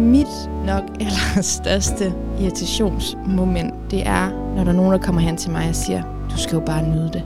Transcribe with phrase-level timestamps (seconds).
[0.00, 5.68] Mit nok allerstørste irritationsmoment, det er, når der er nogen, der kommer hen til mig
[5.68, 7.22] og siger, du skal jo bare nyde det.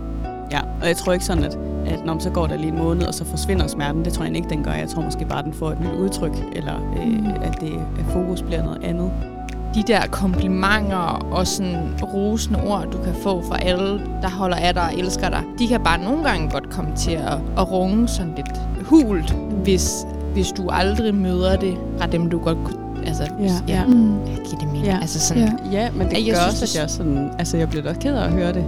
[0.51, 3.07] Ja, og jeg tror ikke sådan, at, at når så går der lige en måned,
[3.07, 4.05] og så forsvinder smerten.
[4.05, 4.73] Det tror jeg ikke, den gør.
[4.73, 8.43] Jeg tror måske bare, den får et nyt udtryk, eller øh, at det at fokus
[8.43, 9.11] bliver noget andet.
[9.75, 14.75] De der komplimenter og sådan rosende ord, du kan få fra alle, der holder af
[14.75, 18.09] dig og elsker dig, de kan bare nogle gange godt komme til at, at runge
[18.09, 20.07] sådan lidt hult, hvis,
[20.39, 23.85] hvis du aldrig møder det fra dem, du godt kunne Altså, Ja, ja.
[23.87, 24.15] Mm.
[24.25, 24.85] giver det mening.
[24.85, 24.99] Ja.
[25.01, 25.43] Altså sådan,
[25.73, 25.81] Ja.
[25.83, 27.31] Ja, men det jeg gør synes, også, at jeg sådan...
[27.39, 28.65] Altså, jeg bliver da ked af at høre det.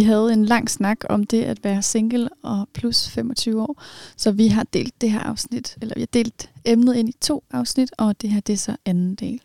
[0.00, 3.82] Vi havde en lang snak om det at være single og plus 25 år.
[4.16, 7.44] Så vi har delt det her afsnit, eller vi har delt emnet ind i to
[7.50, 9.40] afsnit, og det her det er så anden del.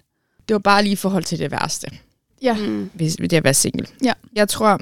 [0.47, 1.87] det var bare lige i forhold til det værste.
[2.41, 2.57] Ja.
[2.57, 2.89] Mm.
[2.93, 3.87] hvis ved det at være single.
[4.03, 4.13] Ja.
[4.33, 4.79] Jeg tror,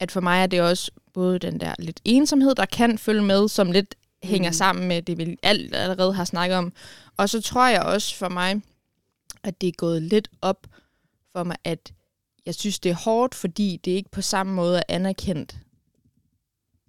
[0.00, 3.48] at for mig er det også både den der lidt ensomhed, der kan følge med,
[3.48, 4.28] som lidt mm.
[4.28, 4.54] hænger Mm.
[4.54, 6.72] sammen med det, vi alt allerede har snakket om.
[7.16, 8.60] Og så tror jeg også for mig,
[9.42, 10.66] at det er gået lidt op
[11.32, 11.92] for mig, at
[12.48, 15.58] jeg synes, det er hårdt, fordi det ikke på samme måde er anerkendt,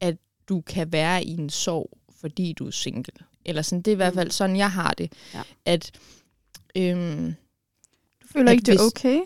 [0.01, 0.17] at
[0.49, 3.13] du kan være i en sorg, fordi du er single.
[3.45, 5.13] Eller sådan, det er i hvert fald sådan, jeg har det.
[5.33, 5.41] Ja.
[5.65, 5.91] At
[6.75, 7.33] øhm,
[8.21, 9.19] Du føler At ikke, det er okay?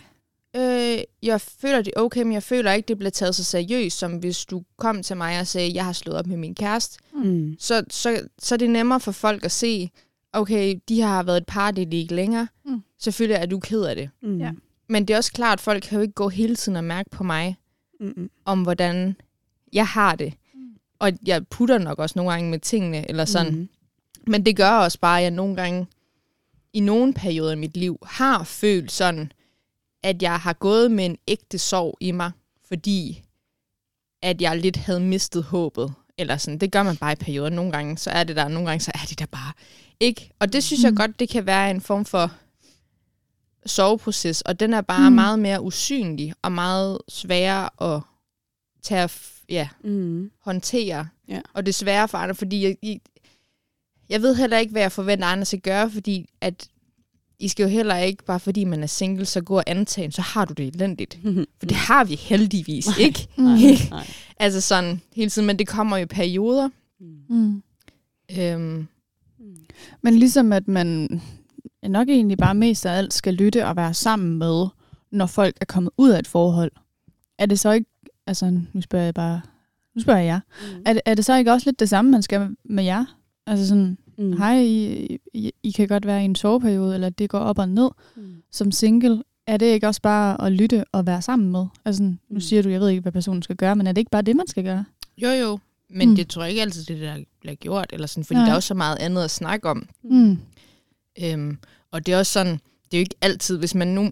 [0.55, 4.17] Øh, jeg føler det okay, men jeg føler ikke, det bliver taget så seriøst, som
[4.17, 6.99] hvis du kom til mig og sagde, jeg har slået op med min kæreste.
[7.13, 7.55] Mm.
[7.59, 9.89] Så, så, så er det nemmere for folk at se,
[10.33, 12.47] okay, de har været et par, det er de ikke længere.
[12.65, 12.83] Mm.
[12.99, 14.09] Selvfølgelig er du ked af det.
[14.21, 14.39] Mm.
[14.39, 14.51] Ja.
[14.93, 17.09] Men det er også klart, at folk kan jo ikke gå hele tiden og mærke
[17.09, 17.57] på mig,
[17.99, 18.29] Mm.
[18.45, 19.15] om hvordan
[19.73, 20.33] jeg har det.
[20.99, 23.55] Og jeg putter nok også nogle gange med tingene, eller sådan.
[23.55, 23.69] Mm.
[24.27, 25.87] Men det gør også bare, at jeg nogle gange,
[26.73, 29.31] i nogle perioder i mit liv, har følt sådan,
[30.03, 32.31] at jeg har gået med en ægte sorg i mig,
[32.67, 33.23] fordi
[34.21, 35.93] at jeg lidt havde mistet håbet.
[36.17, 37.49] Eller sådan, det gør man bare i perioder.
[37.49, 39.53] Nogle gange, så er det der, nogle gange, så er det der bare
[39.99, 40.29] ikke.
[40.39, 40.83] Og det synes mm.
[40.83, 40.97] jeg Mm.
[40.97, 42.31] godt, det kan være en form for
[43.65, 45.13] soveproces, og den er bare mm.
[45.13, 45.15] Mm.
[45.15, 48.01] meget mere usynlig, og meget sværere at
[48.83, 50.31] tage, f- ja, Mm.
[50.41, 51.07] håndtere.
[51.27, 51.41] Ja.
[51.53, 52.99] Og det er sværere for andre, fordi jeg, jeg,
[54.09, 56.67] jeg ved heller ikke, hvad jeg forventer, andre skal gøre, fordi at
[57.39, 60.21] I skal jo heller ikke, bare fordi man er single, så gå og antage, så
[60.21, 61.19] har du det elendigt.
[61.59, 62.95] For det har vi heldigvis Nej.
[62.99, 63.27] ikke.
[63.37, 63.57] Nej,
[63.89, 64.07] nej.
[64.39, 66.69] Altså sådan hele tiden, men det kommer jo i perioder.
[66.99, 67.15] Mm.
[67.29, 67.63] Mm.
[68.39, 68.87] Øhm,
[70.01, 71.21] Men ligesom at man
[71.89, 74.65] nok egentlig bare mest af alt skal lytte og være sammen med,
[75.11, 76.71] når folk er kommet ud af et forhold.
[77.37, 77.89] Er det så ikke,
[78.27, 79.41] altså nu spørger jeg bare,
[79.95, 80.39] nu spørger jeg jer,
[80.75, 80.81] Mm.
[80.85, 83.05] er det, er det så ikke også lidt det samme, man skal med jer?
[83.47, 84.37] Altså sådan, Mm.
[84.37, 87.69] hej, I, I, I kan godt være i en soveperiode, eller det går op og
[87.69, 88.23] ned Mm.
[88.51, 89.23] som single.
[89.47, 91.65] Er det ikke også bare at lytte og være sammen med?
[91.85, 92.39] Altså, sådan, nu Mm.
[92.41, 94.35] siger du, jeg ved ikke, hvad personen skal gøre, men er det ikke bare det,
[94.35, 94.85] man skal gøre?
[95.17, 96.15] jo jo, men Mm.
[96.15, 97.89] det tror jeg ikke altid, det er der bliver gjort.
[97.93, 98.45] Eller sådan, fordi Nej.
[98.45, 99.87] der er også så meget andet at snakke om.
[100.03, 100.37] Mm.
[101.21, 101.57] Øhm,
[101.91, 104.09] og det er også sådan, det er jo ikke altid, hvis man nu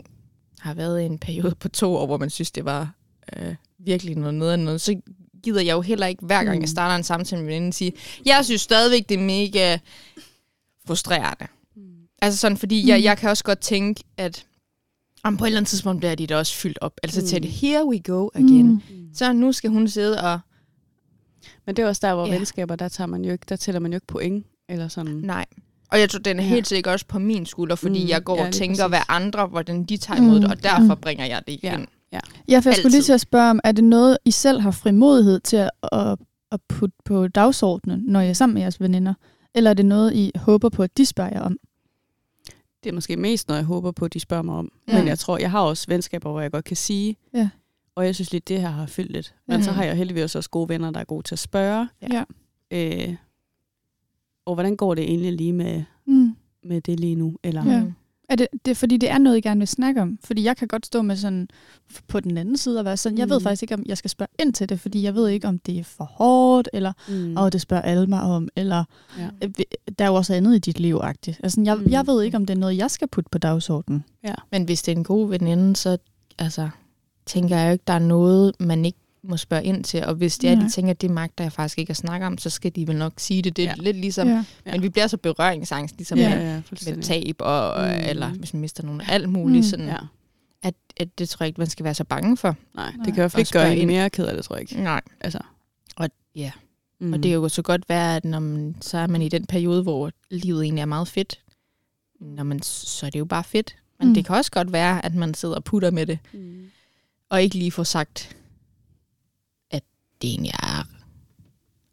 [0.60, 2.94] har været i en periode på to år, hvor man synes, det var
[3.38, 5.02] øh, virkelig noget noget, noget, så
[5.44, 6.62] gider jeg jo heller ikke, hver gang Mm.
[6.62, 7.94] jeg starter en samtale med en sige,
[8.26, 9.78] jeg synes stadigvæk, det er mega
[10.88, 11.48] frustrerende.
[11.76, 11.82] Mm.
[12.22, 13.04] Altså sådan, fordi jeg, Mm.
[13.04, 14.46] jeg kan også godt tænke, at
[15.24, 16.94] om på et eller andet tidspunkt bliver de da også fyldt op.
[17.04, 17.28] Altså Mm.
[17.28, 18.68] til det, here we go again.
[18.68, 18.82] Mm.
[18.90, 19.10] Mm.
[19.14, 20.40] Så nu skal hun sidde og,
[21.66, 22.34] Men det er også der, hvor ja.
[22.38, 24.46] venskaber, der, tager man jo ikke, der tæller man jo ikke point.
[24.70, 25.14] Eller sådan.
[25.16, 25.46] nej.
[25.92, 26.50] Og jeg tror, den er Ja.
[26.50, 28.90] helt sikkert også på min skulder, fordi Mm, mm, jeg går ja, og tænker, præcis.
[28.90, 31.02] hvad andre, hvordan de tager imod Mm, det, og derfor mm.
[31.02, 31.74] bringer jeg det Ja.
[31.74, 31.88] igen.
[32.48, 34.72] Ja, for jeg skulle lige til at spørge om, er det noget, I selv har
[34.72, 36.18] frimodighed til at, at,
[36.52, 39.14] at putte på dagsordenen, når I er sammen med jeres veninder?
[39.56, 41.58] Eller er det noget, I håber på, at de spørger jer om?
[42.84, 44.70] Det er måske mest noget, jeg håber på, at de spørger mig om.
[44.88, 44.94] Ja.
[44.94, 45.00] Ja.
[45.00, 47.16] Men jeg tror, jeg har også venskaber, hvor jeg godt kan sige.
[47.34, 47.50] Ja.
[47.96, 49.34] Og jeg synes lidt, det her har fyldt lidt.
[49.48, 49.64] Men Ja.
[49.64, 51.88] så har jeg heldigvis også gode venner, der er gode til at spørge.
[52.12, 52.24] Ja.
[52.72, 53.16] Øh,
[54.46, 56.36] og hvordan går det egentlig lige med, Mm.
[56.64, 57.38] med det lige nu?
[57.44, 57.82] Eller, Ja.
[57.84, 57.94] Mm.
[58.30, 60.18] Er det, det er fordi, det er noget, I gerne vil snakke om?
[60.24, 61.48] Fordi jeg kan godt stå med sådan,
[62.08, 63.44] på den anden side og være sådan, jeg ved Mm.
[63.44, 65.80] faktisk ikke, om jeg skal spørge ind til det, fordi jeg ved ikke, om det
[65.80, 67.38] er for hårdt, eller Mm.
[67.38, 68.84] åh, det spørger alle mig om, eller
[69.18, 69.30] Ja.
[69.44, 69.50] øh,
[70.00, 71.40] der er jo også andet i dit liv, agtigt.
[71.44, 71.86] Altså, jeg, Mm.
[71.90, 74.04] jeg ved ikke, om det er noget, jeg skal putte på dagsordenen.
[74.52, 75.98] Men hvis det er en god veninde, så
[76.40, 76.70] altså,
[77.26, 80.06] tænker jeg jo ikke, der er noget, man ikke må spørge ind til.
[80.06, 82.38] Og hvis det er, de tænker, at det magter jeg faktisk ikke at snakke om,
[82.38, 83.56] så skal de vel nok sige det.
[83.58, 83.84] Det er Ja.
[83.84, 84.46] lidt ligesom, Ja.
[84.66, 84.72] Ja.
[84.72, 86.30] men vi bliver så berøringsangst, ligesom Ja.
[86.36, 88.10] med, ja, med tab, og, Mm.
[88.10, 89.58] eller hvis man mister nogen, alt muligt.
[89.66, 89.70] Mm.
[89.70, 89.98] Sådan, Ja.
[90.64, 92.56] at, at det tror jeg ikke, man skal være så bange for.
[92.76, 94.62] Nej, det kan i hvert fald ikke gøre en mere ked af det, tror jeg
[94.62, 94.84] ikke.
[94.84, 95.02] Nej.
[95.22, 95.40] Altså,
[95.96, 96.52] Og ja,
[97.00, 97.14] Mm.
[97.14, 99.46] Og det kan jo så godt være, at når man, så er man i den
[99.46, 101.40] periode, hvor livet egentlig er meget fedt.
[102.20, 103.76] Når man, så er det jo bare fedt.
[104.00, 104.14] Men Mm.
[104.14, 106.64] det kan også godt være, at man sidder og putter med det, Mm.
[107.30, 108.36] og ikke lige får sagt,
[110.22, 110.88] det egentlig er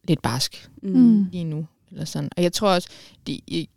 [0.08, 1.24] lidt barsk Mm.
[1.32, 1.66] lige nu.
[1.90, 2.30] Eller sådan.
[2.36, 2.88] Og jeg tror også,
[3.26, 3.68] det, i-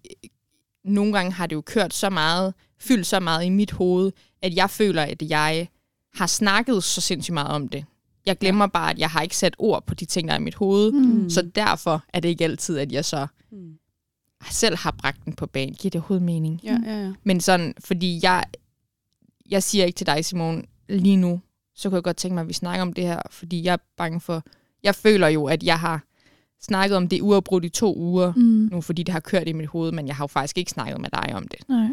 [0.83, 4.11] nogle gange har det jo kørt så meget, fyldt så meget i mit hoved,
[4.41, 5.67] at jeg føler, at jeg
[6.13, 7.85] har snakket så sindssygt meget om det.
[8.25, 10.41] Jeg glemmer bare, at jeg har ikke sat ord på de ting, der er i
[10.43, 10.91] mit hoved.
[10.91, 11.29] Mm.
[11.29, 13.73] Så derfor er det ikke altid, at jeg så Mm.
[14.51, 15.73] selv har bragt den på banen.
[15.75, 16.59] Giver det overhovedet mening?
[16.63, 17.13] Ja, ja, ja.
[17.23, 18.43] Men sådan, fordi jeg,
[19.49, 21.41] jeg siger ikke til dig, Simon, lige nu,
[21.81, 23.77] så kunne jeg godt tænke mig, at vi snakker om det her, fordi jeg er
[23.97, 24.43] bange for,
[24.83, 26.03] jeg føler jo, at jeg har
[26.61, 28.69] snakket om det uafbrudt i to uger Mm.
[28.71, 31.01] nu, fordi det har kørt i mit hoved, men jeg har jo faktisk ikke snakket
[31.01, 31.69] med dig om det.
[31.69, 31.87] Nej.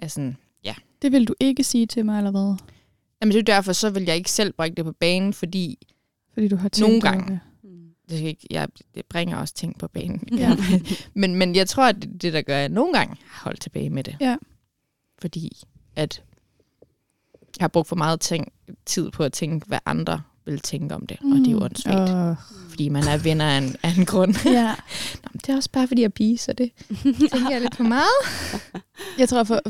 [0.00, 0.32] Altså,
[1.02, 2.54] Det vil du ikke sige til mig, eller hvad?
[3.20, 5.78] jamen det er derfor, så vil jeg ikke selv bringe det på banen, fordi
[6.32, 7.32] Fordi du har tænkt Nogle gange.
[7.32, 7.40] det.
[7.70, 7.70] Mm.
[8.08, 10.28] det, skal ikke, jeg, det bringer også ting på banen.
[10.32, 10.56] Ja.
[11.14, 13.60] men, men jeg tror, at det, det, der gør, at jeg nogle gange har holdt
[13.60, 14.16] tilbage med det.
[14.20, 14.36] Ja.
[15.18, 15.52] Fordi
[15.96, 16.22] at
[17.58, 18.52] jeg har brugt for meget ting,
[18.86, 21.16] tid på at tænke, hvad andre vil tænke om det.
[21.22, 21.32] Mm.
[21.32, 22.36] Og det er jo åndssvagt, Åh.
[22.68, 24.34] fordi man er venner af en, af en grund.
[24.44, 24.74] Ja.
[25.24, 26.70] Nå, men det er også bare, fordi jeg er pige, så det
[27.32, 28.18] tænker jeg lidt for meget.
[29.18, 29.60] Jeg tror, for,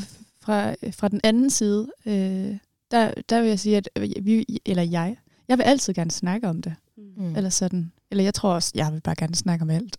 [0.43, 2.57] fra, fra den anden side, øh,
[2.91, 3.89] der, der vil jeg sige, at
[4.21, 5.17] vi, eller jeg,
[5.49, 6.75] jeg vil altid gerne snakke om det.
[7.17, 7.37] Mm.
[7.37, 7.93] Eller sådan.
[8.11, 9.97] Eller jeg tror også, jeg vil bare gerne snakke om alt.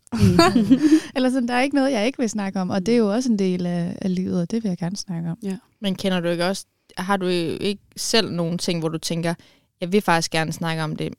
[1.16, 2.70] eller sådan, der er ikke noget, jeg ikke vil snakke om.
[2.70, 4.98] Og det er jo også en del af, af livet, og det vil jeg gerne
[4.98, 5.38] snakke om.
[5.82, 6.66] Men kender du ikke også,
[6.98, 9.34] har du ikke selv nogle ting, hvor du tænker,
[9.82, 11.14] jeg vil faktisk gerne snakke om det,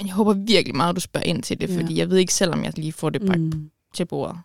[0.00, 1.80] men jeg håber virkelig meget, du spørger ind til det, Ja.
[1.80, 3.70] fordi jeg ved ikke selv, om jeg lige får det bragt Mm.
[3.94, 4.36] til bordet.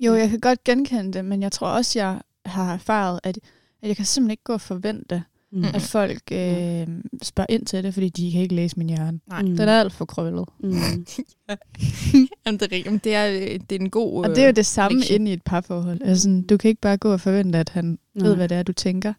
[0.00, 3.38] Jo, jeg kan godt genkende det, men jeg tror også, jeg har erfaret, at,
[3.82, 5.64] at jeg kan simpelthen ikke gå og forvente, Mm.
[5.64, 6.86] at folk øh,
[7.22, 9.20] spørger ind til det, fordi de kan ikke læse min hjerne.
[9.26, 9.42] Nej.
[9.42, 9.56] Mm.
[9.56, 10.48] Den er alt for krøllet.
[10.60, 10.70] Mm.
[12.46, 14.24] Jamen, det er Det er, øh, det er en god...
[14.24, 15.14] Og det er jo det samme lektie.
[15.16, 16.00] inde i et parforhold.
[16.04, 18.28] Altså, du kan ikke bare gå og forvente, at han Nej.
[18.28, 19.12] ved, hvad det er, du tænker.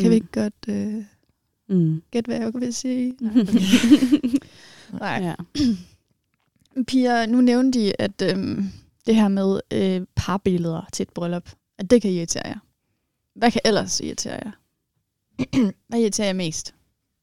[0.00, 1.04] Kan vi ikke godt øh,
[1.68, 2.02] Mm.
[2.10, 3.14] gætte, hvad jeg vil sige?
[4.92, 5.22] Nej.
[5.24, 5.34] Ja.
[6.86, 8.68] Pia, nu nævnte de, at øhm,
[9.06, 12.58] det her med øh, parbilleder til et bryllup, at det kan irritere jer.
[13.34, 14.50] Hvad kan ellers irritere jer?
[15.88, 16.74] hvad irriterer jer mest?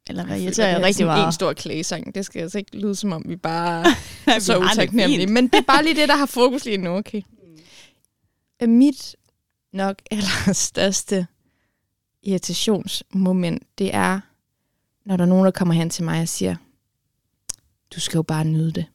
[0.09, 1.33] Eller hvad irriterer jer rigtig En meget?
[1.33, 2.15] stor klagesang.
[2.15, 3.85] Det skal altså ikke lyde, som om vi bare
[4.35, 5.27] er så utaknemmelige.
[5.27, 7.21] Men det er bare lige det, der har fokus lige nu, okay?
[8.63, 9.15] Øh, Mit
[9.73, 11.27] nok allerstørste
[12.23, 14.19] irritationsmoment, det er,
[15.05, 16.55] når der er nogen, der kommer hen til mig og siger,
[17.95, 18.85] du skal jo bare nyde det.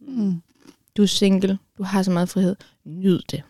[0.00, 0.42] Mm.
[0.96, 3.42] Du er single, du har så meget frihed, nyd det.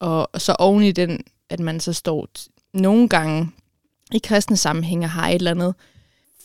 [0.00, 2.28] Og så oven i den, at man så står
[2.72, 3.50] nogle gange
[4.12, 5.74] i kristne sammenhænge har et eller andet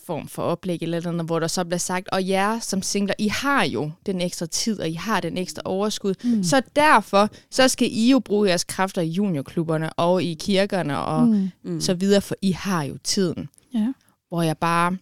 [0.07, 2.81] form for oplæg eller et eller andet, hvor der så bliver sagt, og jer som
[2.81, 6.43] singler, I har jo den ekstra tid, og I har den ekstra overskud, Mm.
[6.43, 11.27] så derfor, så skal I jo bruge jeres kræfter i juniorklubberne og i kirkerne og
[11.27, 11.49] Mm.
[11.63, 11.81] Mm.
[11.81, 13.49] så videre, for I har jo tiden.
[13.73, 13.93] Ja.
[14.29, 14.97] Hvor jeg bare,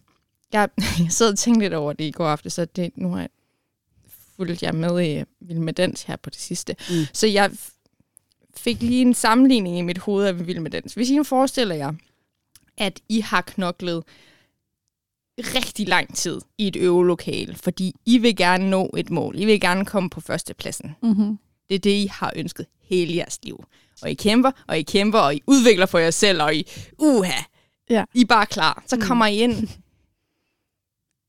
[0.52, 0.68] jeg,
[0.98, 3.28] jeg sad og tænkte lidt over det i går aften, så det, nu har jeg
[4.36, 6.76] fulgt jer med i Vild med Dans her på det sidste.
[6.90, 7.04] Mm.
[7.12, 7.50] Så jeg
[8.56, 10.94] fik lige en sammenligning i mit hoved af Vild med Dans.
[10.94, 11.92] Hvis I nu forestiller jer,
[12.78, 14.02] at I har knoklet
[15.38, 19.38] rigtig lang tid i et øvelokale, fordi I vil gerne nå et mål.
[19.38, 20.96] I vil gerne komme på førstepladsen.
[21.02, 21.38] Mm-hmm.
[21.68, 23.64] Det er det, I har ønsket hele jeres liv.
[24.02, 26.66] Og I kæmper, og I kæmper, og I udvikler for jer selv, og I,
[26.98, 27.40] uha,
[27.90, 28.04] Ja.
[28.14, 28.82] I er bare klar.
[28.86, 29.02] Så Mm.
[29.02, 29.68] kommer I ind,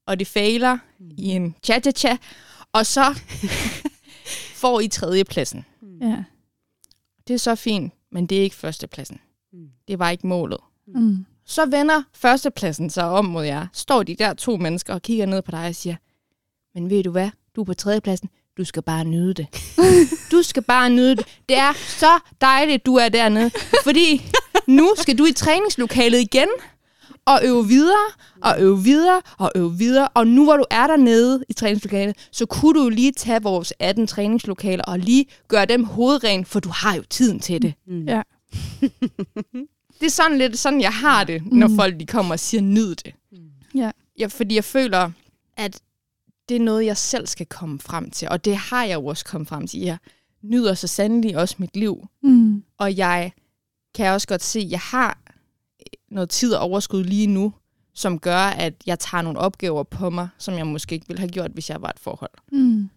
[0.07, 0.77] og det fejler
[1.17, 2.17] i en cha-cha-cha,
[2.73, 3.19] og så
[4.61, 5.65] får I tredjepladsen.
[6.01, 6.23] Ja.
[7.27, 9.19] Det er så fint, men det er ikke førstepladsen.
[9.53, 9.69] Mm.
[9.87, 10.57] Det var ikke målet.
[10.87, 11.25] Mm.
[11.47, 13.67] Så vender førstepladsen sig om mod jer.
[13.73, 15.95] Står de der to mennesker og kigger ned på dig og siger,
[16.75, 19.47] men ved du hvad, du er på tredjepladsen, du skal bare nyde det.
[20.31, 21.25] Du skal bare nyde det.
[21.49, 23.51] Det er så dejligt, du er dernede.
[23.83, 24.25] Fordi
[24.67, 26.47] nu skal du i træningslokalet igen
[27.25, 28.07] og øve videre,
[28.41, 30.07] og øve videre, og øve videre.
[30.07, 33.73] Og nu hvor du er dernede i træningslokalet, så kunne du jo lige tage vores
[33.79, 37.73] 18 træningslokaler og lige gøre dem hovedren, for du har jo tiden til det.
[37.87, 38.05] Mm.
[38.05, 38.21] Ja.
[39.99, 41.75] Det er sådan lidt sådan, jeg har det, når Mm.
[41.75, 43.13] folk de kommer og siger, nyd det.
[43.75, 43.91] Ja.
[44.19, 45.11] Ja, fordi jeg føler,
[45.57, 45.81] at
[46.49, 48.29] det er noget, jeg selv skal komme frem til.
[48.29, 49.79] Og det har jeg jo også kommet frem til.
[49.79, 49.97] Jeg
[50.41, 52.07] nyder så sandelig også mit liv.
[52.23, 52.63] Mm.
[52.77, 53.31] Og jeg
[53.95, 55.17] kan også godt se, at jeg har
[56.11, 57.53] noget tid og overskud lige nu,
[57.93, 61.29] som gør, at jeg tager nogle opgaver på mig, som jeg måske ikke ville have
[61.31, 62.31] gjort, hvis jeg var et forhold.
[62.51, 62.89] Mm.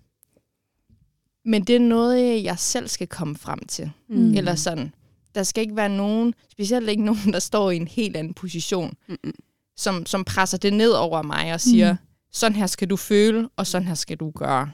[1.45, 3.90] Men det er noget, jeg selv skal komme frem til.
[4.09, 4.35] Mm.
[4.35, 4.95] Eller sådan.
[5.35, 8.95] Der skal ikke være nogen, specielt ikke nogen, der står i en helt anden position,
[9.09, 9.35] Mm-mm.
[9.77, 11.99] som, som presser det ned over mig og siger, Mm.
[12.33, 14.71] sådan her skal du føle, og sådan her skal du gøre.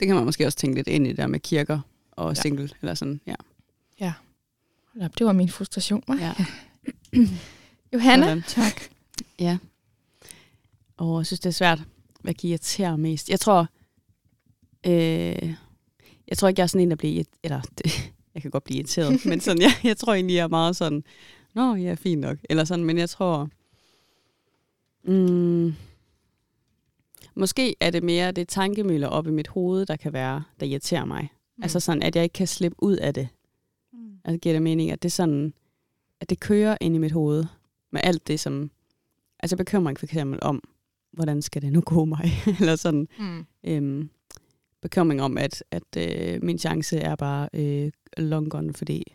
[0.00, 1.80] Det kan man måske også tænke lidt ind i der med kirker
[2.12, 2.42] og Ja.
[2.42, 3.34] single, eller sådan, ja.
[4.92, 6.20] Hold op, Det var min frustration, hva'?
[6.22, 6.32] ja.
[7.94, 8.26] Johanna?
[8.26, 8.42] Sådan.
[8.42, 8.80] Tak.
[9.38, 9.58] Ja.
[10.96, 11.80] Og jeg synes, det er svært,
[12.20, 13.28] hvad kan irritere mest.
[13.30, 13.66] Jeg tror,
[14.86, 15.54] øh,
[16.28, 18.78] jeg tror ikke, jeg er sådan en, der bliver, eller det, jeg kan godt blive
[18.78, 21.04] irriteret, men sådan, jeg, jeg tror egentlig, jeg er meget sådan,
[21.54, 23.48] nå, ja, fint nok, eller sådan, men jeg tror,
[25.04, 25.74] mm,
[27.34, 31.04] måske er det mere det tankemøller op i mit hoved, der kan være, der irriterer
[31.04, 31.28] mig.
[31.56, 31.62] Mm.
[31.62, 33.28] Altså sådan, at jeg ikke kan slippe ud af det.
[33.92, 33.98] Mm.
[34.24, 35.52] Altså giver det mening, at det sådan,
[36.20, 37.44] at det kører ind i mit hoved
[37.92, 38.70] med alt det, som,
[39.38, 40.62] altså bekymring for eksempel om,
[41.12, 43.46] hvordan skal det nu gå mig, eller sådan, Mm.
[43.64, 44.10] øhm,
[44.82, 49.14] bekymring om, at, at øh, min chance er bare øh, long gone, fordi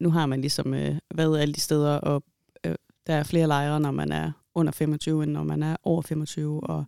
[0.00, 2.22] nu har man ligesom øh, været alle de steder, og
[2.66, 2.74] øh,
[3.06, 6.64] der er flere lejre, når man er under 25, end når man er over 25,
[6.64, 6.84] og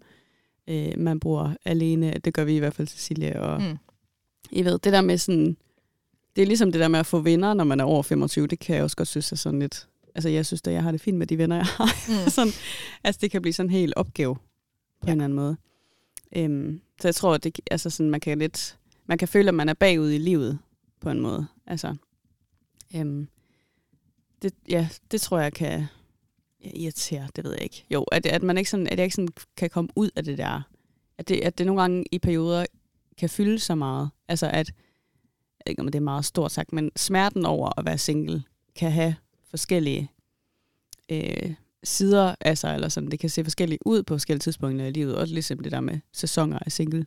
[0.68, 3.78] øh, man bor alene, det gør vi i hvert fald, Cecilie, og Mm.
[4.50, 5.56] I ved, det der med sådan,
[6.36, 8.58] det er ligesom det der med at få venner, når man er over 25, det
[8.58, 11.00] kan jeg også godt synes er sådan lidt, altså jeg synes da, jeg har det
[11.00, 11.94] fint med de venner, jeg har.
[12.08, 12.30] Mm.
[12.36, 12.52] sådan,
[13.04, 14.42] altså det kan blive sådan en helt opgave på
[15.06, 15.12] ja.
[15.12, 15.56] en eller anden måde.
[16.32, 19.54] Øhm, så jeg tror, at det, altså sådan, man kan lidt, man kan føle, at
[19.54, 20.58] man er bagud i livet
[21.00, 21.46] på en måde.
[21.66, 21.96] Altså,
[22.96, 23.28] øhm,
[24.42, 25.86] det, ja, det tror jeg kan
[26.64, 27.84] ja, irritere, det ved jeg ikke.
[27.90, 30.38] Jo, at, at man ikke sådan, at jeg ikke sådan kan komme ud af det
[30.38, 30.62] der.
[31.18, 32.66] At det, at det nogle gange i perioder
[33.18, 34.10] kan fylde så meget.
[34.28, 37.84] Altså at, jeg ved ikke om det er meget stort sagt, men smerten over at
[37.84, 38.42] være single
[38.76, 39.16] kan have
[39.50, 40.10] forskellige
[41.08, 41.54] øh,
[41.86, 43.10] sider af sig, eller sådan.
[43.10, 45.98] Det kan se forskelligt ud på forskellige tidspunkter i livet, også ligesom det der med
[46.12, 47.06] sæsoner af single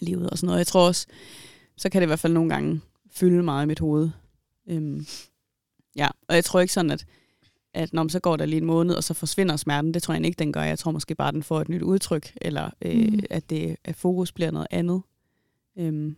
[0.00, 0.58] livet og sådan noget.
[0.58, 1.06] Jeg tror også,
[1.76, 4.10] så kan det i hvert fald nogle gange fylde meget i mit hoved.
[4.68, 5.06] Øhm,
[5.96, 7.06] ja, og jeg tror ikke sådan, at,
[7.74, 9.94] at når man så går der lige en måned, og så forsvinder smerten.
[9.94, 10.62] Det tror jeg ikke, den gør.
[10.62, 13.20] Jeg tror måske bare, den får et nyt udtryk, eller øh, Mm.
[13.30, 15.02] at, det, at fokus bliver noget andet.
[15.78, 16.16] Øhm,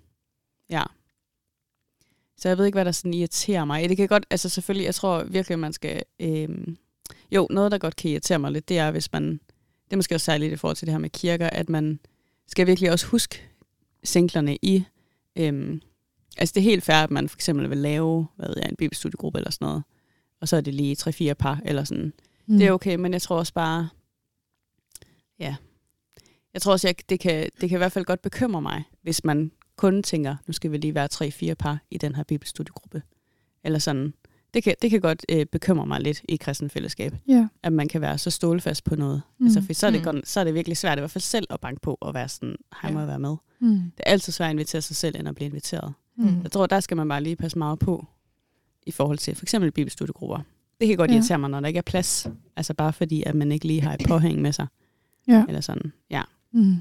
[0.70, 0.82] ja.
[2.36, 3.88] Så jeg ved ikke, hvad der sådan irriterer mig.
[3.88, 6.02] Det kan godt, altså selvfølgelig, jeg tror virkelig, at man skal...
[6.20, 6.76] Øhm,
[7.32, 9.32] jo, noget, der godt kan irritere mig lidt, det er, hvis man...
[9.84, 12.00] Det er måske også særligt i forhold til det her med kirker, at man
[12.46, 13.48] skal virkelig også huske
[14.04, 14.84] singlerne i...
[15.36, 15.80] Øhm,
[16.36, 18.76] altså det er helt fair, at man for eksempel vil lave hvad ved jeg, en
[18.76, 19.82] bibelstudiegruppe eller sådan noget,
[20.40, 22.12] og så er det lige tre-fire par eller sådan.
[22.46, 22.58] Mm.
[22.58, 23.88] Det er okay, men jeg tror også bare,
[25.38, 25.56] ja,
[26.54, 29.24] jeg tror også, jeg, det, kan, det kan i hvert fald godt bekymre mig, hvis
[29.24, 33.02] man kun tænker, nu skal vi lige være tre-fire par i den her bibelstudiegruppe.
[33.64, 34.14] Eller sådan.
[34.54, 37.48] Det kan, det kan godt øh, bekymre mig lidt i kristen fællesskab, Ja.
[37.62, 39.22] at man kan være så stålfast på noget.
[39.38, 39.46] Mm.
[39.46, 40.04] Altså, for så er, det Mm.
[40.04, 42.28] godt, så er det virkelig svært, i hvert fald selv at banke på og være
[42.28, 43.00] sådan, her må Ja.
[43.00, 43.36] jeg være med.
[43.60, 43.68] Mm.
[43.70, 45.92] Det er altid svært at invitere sig selv, end at blive inviteret.
[46.16, 46.42] Mm.
[46.42, 48.06] Jeg tror, der skal man bare lige passe meget på,
[48.86, 50.38] i forhold til for eksempel bibelstudiegrupper.
[50.80, 51.16] Det kan godt ja.
[51.16, 52.26] irritere mig, når der ikke er plads.
[52.56, 54.66] Altså bare fordi, at man ikke lige har et påhæng med sig.
[55.28, 55.44] Ja.
[55.48, 55.92] Eller sådan.
[56.10, 56.76] Ja, Mm.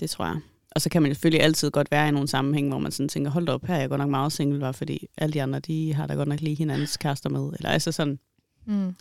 [0.00, 0.36] det tror jeg.
[0.76, 3.30] Og så kan man selvfølgelig altid godt være i nogle sammenhæng, hvor man sådan tænker,
[3.30, 5.60] hold da op, her er jeg godt nok meget single, bare fordi alle de andre,
[5.60, 7.52] de har da godt nok lige hinandens kærester med.
[7.52, 8.18] Eller altså sådan,
[8.66, 8.94] Mm.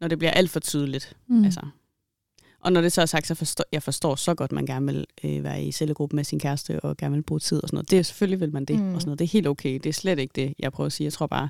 [0.00, 1.16] når det bliver alt for tydeligt.
[1.26, 1.44] Mm.
[1.44, 1.60] Altså.
[2.60, 4.86] Og når det så er sagt, så forstår jeg forstår så godt, at man gerne
[4.86, 7.76] vil øh, være i cellegruppe med sin kæreste, og gerne vil bruge tid og sådan
[7.76, 7.90] noget.
[7.90, 8.94] Det er selvfølgelig vil man det, mm.
[8.94, 9.18] og sådan noget.
[9.18, 9.74] Det er helt okay.
[9.74, 11.04] Det er slet ikke det, jeg prøver at sige.
[11.04, 11.48] Jeg tror bare,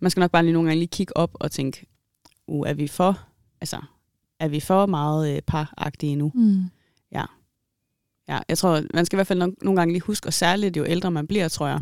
[0.00, 1.86] man skal nok bare lige nogle gange lige kigge op og tænke,
[2.46, 3.20] uh, er vi for,
[3.60, 3.80] altså,
[4.40, 6.32] er vi for meget øh, paragtige nu?
[6.34, 6.64] Mm.
[7.12, 7.24] Ja,
[8.28, 10.84] jeg tror, man skal i hvert fald no- nogle gange lige huske, og særligt jo
[10.88, 11.80] ældre man bliver, tror jeg,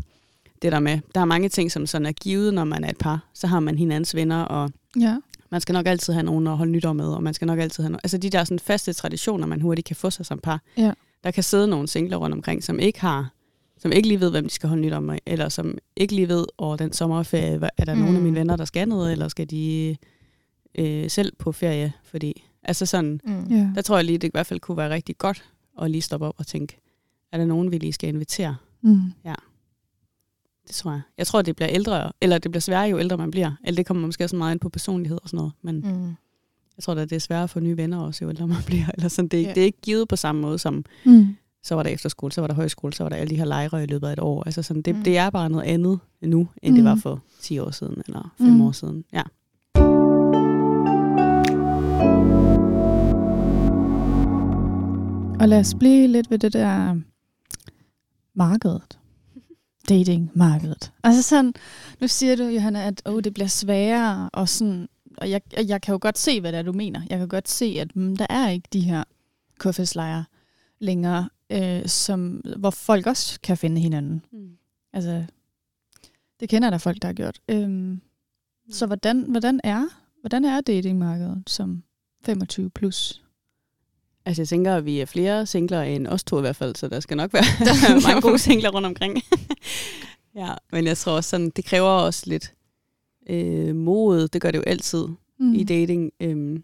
[0.61, 2.97] det der med, der er mange ting, som sådan er givet, når man er et
[2.97, 3.29] par.
[3.33, 5.17] Så har man hinandens venner, og Ja.
[5.51, 7.83] man skal nok altid have nogen at holde nytår med, og man skal nok altid
[7.83, 10.61] have no- Altså de der sådan faste traditioner, man hurtigt kan få sig som par.
[10.77, 10.91] Ja.
[11.23, 13.29] Der kan sidde nogle singler rundt omkring, som ikke har,
[13.77, 16.45] som ikke lige ved, hvem de skal holde nytår med, eller som ikke lige ved,
[16.57, 17.99] over den sommerferie, er der mm.
[17.99, 18.25] nogen af Mm.
[18.25, 19.95] mine venner, der skal noget, eller skal de
[20.75, 21.93] øh, selv på ferie?
[22.03, 23.43] Fordi, altså sådan, Mm.
[23.49, 23.67] Ja.
[23.75, 25.43] der tror jeg lige, det i hvert fald kunne være rigtig godt
[25.81, 26.79] at lige stoppe op og tænke,
[27.31, 28.55] er der nogen, vi lige skal invitere?
[28.81, 29.01] Mm.
[30.67, 31.01] Det tror jeg.
[31.17, 33.51] Jeg tror, det bliver ældre, eller det bliver sværere, jo ældre man bliver.
[33.63, 35.51] Eller det kommer måske også meget ind på personlighed og sådan noget.
[35.61, 36.07] Men mm.
[36.77, 38.85] Jeg tror, at det er sværere at få nye venner også, jo ældre man bliver.
[38.93, 39.27] Eller sådan.
[39.29, 39.47] Det, Ja.
[39.47, 39.53] ja.
[39.53, 41.35] det er ikke givet på samme måde som, Mm.
[41.63, 43.83] så var der efterskole, så var der højskole, så var der alle de her lejre
[43.83, 44.43] i løbet af et år.
[44.43, 45.03] Altså sådan, det, Mm.
[45.03, 46.75] det er bare noget andet nu, end mm.
[46.75, 48.53] det var for 10 år siden, eller 5 Mm.
[48.53, 48.61] mm.
[48.61, 49.03] år siden.
[49.13, 49.21] Ja.
[55.39, 56.99] Og lad os blive lidt ved det der
[58.33, 58.99] markedet.
[59.89, 60.93] Datingmarkedet.
[61.03, 61.53] Altså sådan,
[62.01, 64.87] nu siger du, Johanna, at oh, det bliver sværere, og sådan,
[65.17, 67.01] og jeg, jeg kan jo godt se, hvad det er, du mener.
[67.09, 69.03] Jeg kan godt se, at mm, der er ikke de her
[69.59, 70.25] KFS-lejre
[70.79, 74.25] længere, øh, som, hvor folk også kan finde hinanden.
[74.31, 74.49] Mm.
[74.93, 75.25] Altså,
[76.39, 77.41] det kender der folk, der har gjort.
[77.49, 78.01] Øhm,
[78.69, 79.85] så hvordan, hvordan, er,
[80.21, 81.83] hvordan er datingmarkedet som
[82.25, 83.22] 25 plus?
[84.25, 86.87] Altså, jeg tænker, at vi er flere singler end os to i hvert fald, så
[86.87, 89.21] der skal nok være mange gode singler rundt omkring.
[90.35, 92.53] ja, men jeg tror også sådan, det kræver også lidt
[93.29, 94.27] øh, mod.
[94.27, 95.07] Det gør det jo altid
[95.39, 95.53] mm.
[95.53, 96.11] i dating.
[96.19, 96.63] Øhm,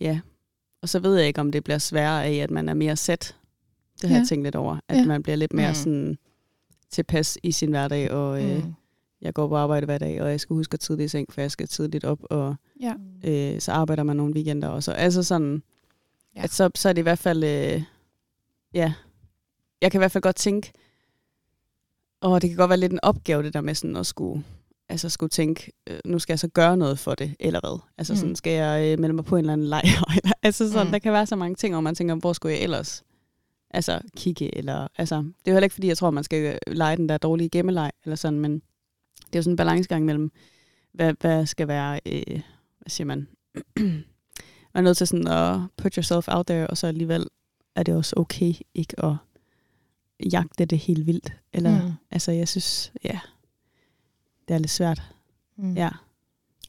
[0.00, 0.20] ja,
[0.82, 3.36] og så ved jeg ikke, om det bliver sværere af, at man er mere sæt.
[4.02, 4.20] Det har ja.
[4.20, 4.78] jeg tænkt lidt over.
[4.88, 5.06] At ja.
[5.06, 5.74] man bliver lidt mere mm.
[5.74, 6.18] sådan
[6.90, 8.74] tilpas i sin hverdag, og øh, mm.
[9.22, 11.40] jeg går på arbejde hver dag, og jeg skal huske at tidligt i seng, for
[11.40, 12.94] jeg skal tidligt op, og ja.
[13.24, 14.92] øh, så arbejder man nogle weekender også.
[14.92, 15.62] Altså sådan,
[16.36, 16.42] ja.
[16.42, 17.82] at så, så er det i hvert fald, øh,
[18.74, 18.92] ja,
[19.82, 20.72] jeg kan i hvert fald godt tænke,
[22.20, 24.44] og det kan godt være lidt en opgave, det der med sådan at skulle
[24.88, 27.80] altså skulle tænke, øh, nu skal jeg så gøre noget for det, eller hvad?
[27.98, 28.34] Altså sådan, mm.
[28.34, 30.04] skal jeg øh, melde mig på en eller anden lejr?
[30.16, 30.90] Eller, altså sådan, mm.
[30.90, 33.04] der kan være så mange ting, og man tænker, hvor skulle jeg ellers
[33.70, 34.56] altså, kigge?
[34.56, 37.08] Eller, altså, det er jo heller ikke, fordi jeg tror, man skal øh, lege den
[37.08, 40.32] der dårlige gemmeleg, eller sådan, men det er jo sådan en balancegang mellem,
[40.92, 42.40] hvad, hvad skal være, øh,
[42.78, 43.28] hvad siger man,
[44.78, 47.26] man er nødt til sådan at put yourself out there, og så alligevel
[47.76, 49.14] er det også okay ikke at
[50.32, 51.32] jagte det helt vildt.
[51.52, 51.92] Eller, mm.
[52.10, 53.18] altså, jeg synes, ja,
[54.48, 55.02] det er lidt svært.
[55.56, 55.74] Mm.
[55.74, 55.88] Ja.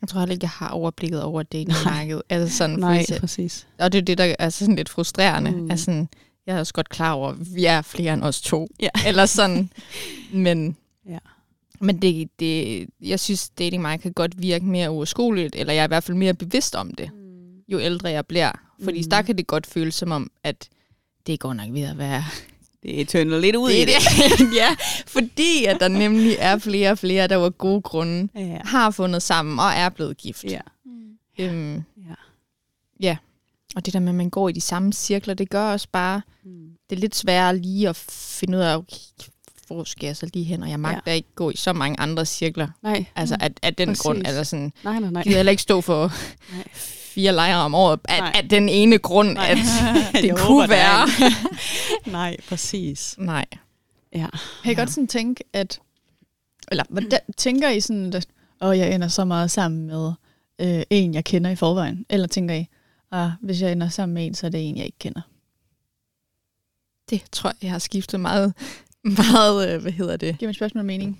[0.01, 2.21] Jeg tror heller ikke, jeg har overblikket over datingmarkedet.
[2.29, 3.67] Altså sådan, Nej, for præcis.
[3.79, 5.51] Og det er det, der er sådan lidt frustrerende.
[5.51, 5.71] Mm.
[5.71, 6.09] Altså sådan,
[6.45, 8.67] jeg er også godt klar over, at vi er flere end os to.
[8.79, 8.89] Ja.
[9.07, 9.69] Eller sådan.
[10.33, 10.77] Men,
[11.09, 11.19] ja.
[11.79, 15.87] men det, det, jeg synes, dating mig kan godt virke mere uoverskueligt, eller jeg er
[15.87, 17.11] i hvert fald mere bevidst om det.
[17.71, 18.51] Jo ældre jeg bliver.
[18.83, 19.09] Fordi mm.
[19.09, 20.69] der kan det godt føles som om, at
[21.27, 22.23] det går nok ved at være
[22.83, 23.87] det tønder lidt ud det, i det.
[24.39, 24.55] det.
[24.61, 24.75] ja,
[25.07, 28.59] fordi at der nemlig er flere og flere, der var gode grunde, ja.
[28.65, 30.43] har fundet sammen og er blevet gift.
[30.43, 30.59] Ja.
[31.39, 32.15] Øhm, ja.
[32.99, 33.17] ja.
[33.75, 36.21] Og det der med, at man går i de samme cirkler, det gør også bare,
[36.43, 36.51] mm.
[36.89, 38.97] det er lidt sværere lige at finde ud af, okay,
[39.67, 41.15] hvor skal jeg så lige hen, og jeg magter ja.
[41.15, 42.67] ikke gå i så mange andre cirkler.
[42.83, 43.05] Nej.
[43.15, 44.01] Altså, at, at den Præcis.
[44.01, 45.23] grund, altså sådan, nej, nej, nej.
[45.23, 46.11] gider heller ikke stå for
[46.55, 46.63] nej.
[47.19, 49.49] Fire lejre om året, at, at den ene grund, nej.
[49.49, 49.57] at
[50.21, 51.07] det jeg kunne håber, være.
[52.11, 53.15] nej, præcis.
[53.17, 53.45] Nej.
[54.13, 54.27] Ja.
[54.63, 54.79] Kan I ja.
[54.79, 55.79] godt sådan tænke, at,
[56.71, 58.27] eller hvordan tænker I sådan, at
[58.61, 60.11] åh, jeg ender så meget sammen med
[60.61, 62.05] øh, en, jeg kender i forvejen?
[62.09, 62.67] Eller tænker I,
[63.11, 65.21] ah, hvis jeg ender sammen med en, så er det en, jeg ikke kender?
[67.09, 68.53] Det tror jeg, jeg har skiftet meget
[69.03, 70.37] meget, øh, hvad hedder det?
[70.37, 71.19] Giver mit spørgsmål mening?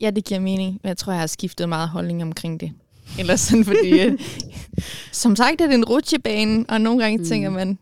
[0.00, 0.80] Ja, det giver mening.
[0.82, 2.72] Men jeg tror, jeg har skiftet meget holdning omkring det.
[3.18, 4.00] Eller sådan, fordi...
[4.00, 4.18] Øh,
[5.22, 7.24] som sagt er det en rutsjebane, og nogle gange mm.
[7.24, 7.78] tænker man,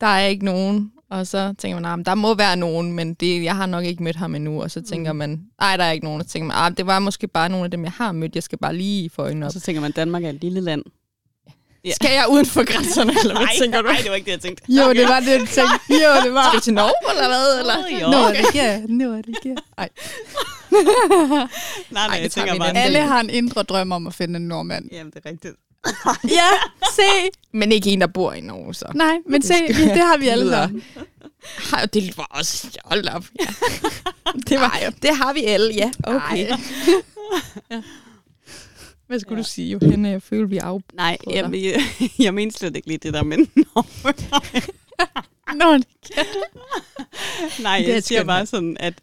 [0.00, 0.92] der er ikke nogen.
[1.10, 4.02] Og så tænker man, nah, der må være nogen, men det, jeg har nok ikke
[4.02, 4.62] mødt ham endnu.
[4.62, 5.18] Og så tænker mm.
[5.18, 6.20] man, nej, der er ikke nogen.
[6.20, 8.34] Og så tænker man, ah, det var måske bare nogle af dem, jeg har mødt.
[8.34, 9.48] Jeg skal bare lige få øjnene op.
[9.48, 10.82] Og så tænker man, Danmark er et lille land.
[11.86, 11.92] Ja.
[11.92, 13.88] Skal jeg uden for grænserne, eller hvad nej, tænker du?
[13.88, 14.64] Nej, det var ikke det, jeg tænkte.
[14.68, 15.78] Jo, det var det, jeg tænkte.
[15.90, 16.50] Jo, det var.
[16.50, 17.60] Skal til Norge, eller hvad?
[17.60, 17.76] Eller?
[17.78, 18.10] Oh, jo.
[18.10, 18.32] Norge,
[18.88, 19.56] Norge.
[19.78, 19.88] Ej.
[21.30, 21.48] nej,
[21.90, 22.76] nej, Ej, jeg tænker bare...
[22.76, 24.88] Alle har en indre drøm om at finde en nordmand.
[24.92, 25.54] Jamen, det er rigtigt.
[26.40, 26.48] ja,
[26.92, 27.30] se.
[27.52, 28.86] Men ikke en, der bor i Norge, så.
[28.94, 30.84] Nej, men se, det har vi alle sammen.
[31.94, 32.78] Det var også...
[32.84, 33.24] Hold op.
[33.40, 33.46] Ja.
[34.48, 35.90] Det, var, Ej, det har vi alle, ja.
[36.04, 36.48] Okay.
[37.70, 37.82] ja.
[39.06, 39.42] Hvad skulle ja.
[39.42, 40.08] du sige, Johanne?
[40.08, 40.80] Jeg føler, vi af.
[40.92, 41.80] Nej, jeg, jeg,
[42.18, 43.38] jeg mener slet ikke lige det der med
[45.60, 45.86] Nå, det
[47.62, 48.94] Nej, jeg siger bare sådan, at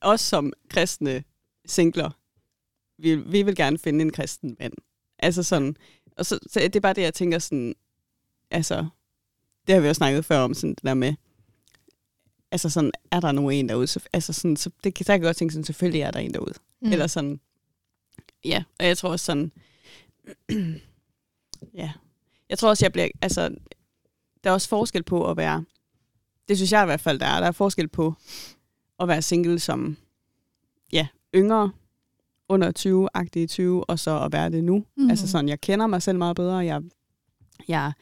[0.00, 1.24] os som kristne
[1.66, 2.10] singler,
[2.98, 4.72] vi, vi vil gerne finde en kristen mand.
[5.18, 5.76] Altså sådan,
[6.16, 7.74] og så, så det er bare det, jeg tænker sådan,
[8.50, 8.86] altså,
[9.66, 11.14] det har vi jo snakket før om, sådan det der med,
[12.52, 13.86] altså sådan, er der nogen en derude?
[13.86, 16.34] Så, altså sådan, så det, så kan jeg godt tænke sådan, selvfølgelig er der en
[16.34, 16.54] derude.
[16.82, 16.92] Mm.
[16.92, 17.40] Eller sådan,
[18.44, 19.52] ja, og jeg tror også sådan,
[21.80, 21.92] ja,
[22.48, 23.48] jeg tror også, jeg bliver, altså,
[24.44, 25.64] der er også forskel på at være,
[26.48, 28.14] det synes jeg i hvert fald, der er, der er forskel på
[29.00, 29.96] at være single som,
[30.92, 31.72] ja, yngre,
[32.48, 34.78] under 20-agtige 20, og så at være det nu.
[34.78, 35.10] Mm-hmm.
[35.10, 36.82] Altså sådan, jeg kender mig selv meget bedre, jeg,
[37.68, 37.92] jeg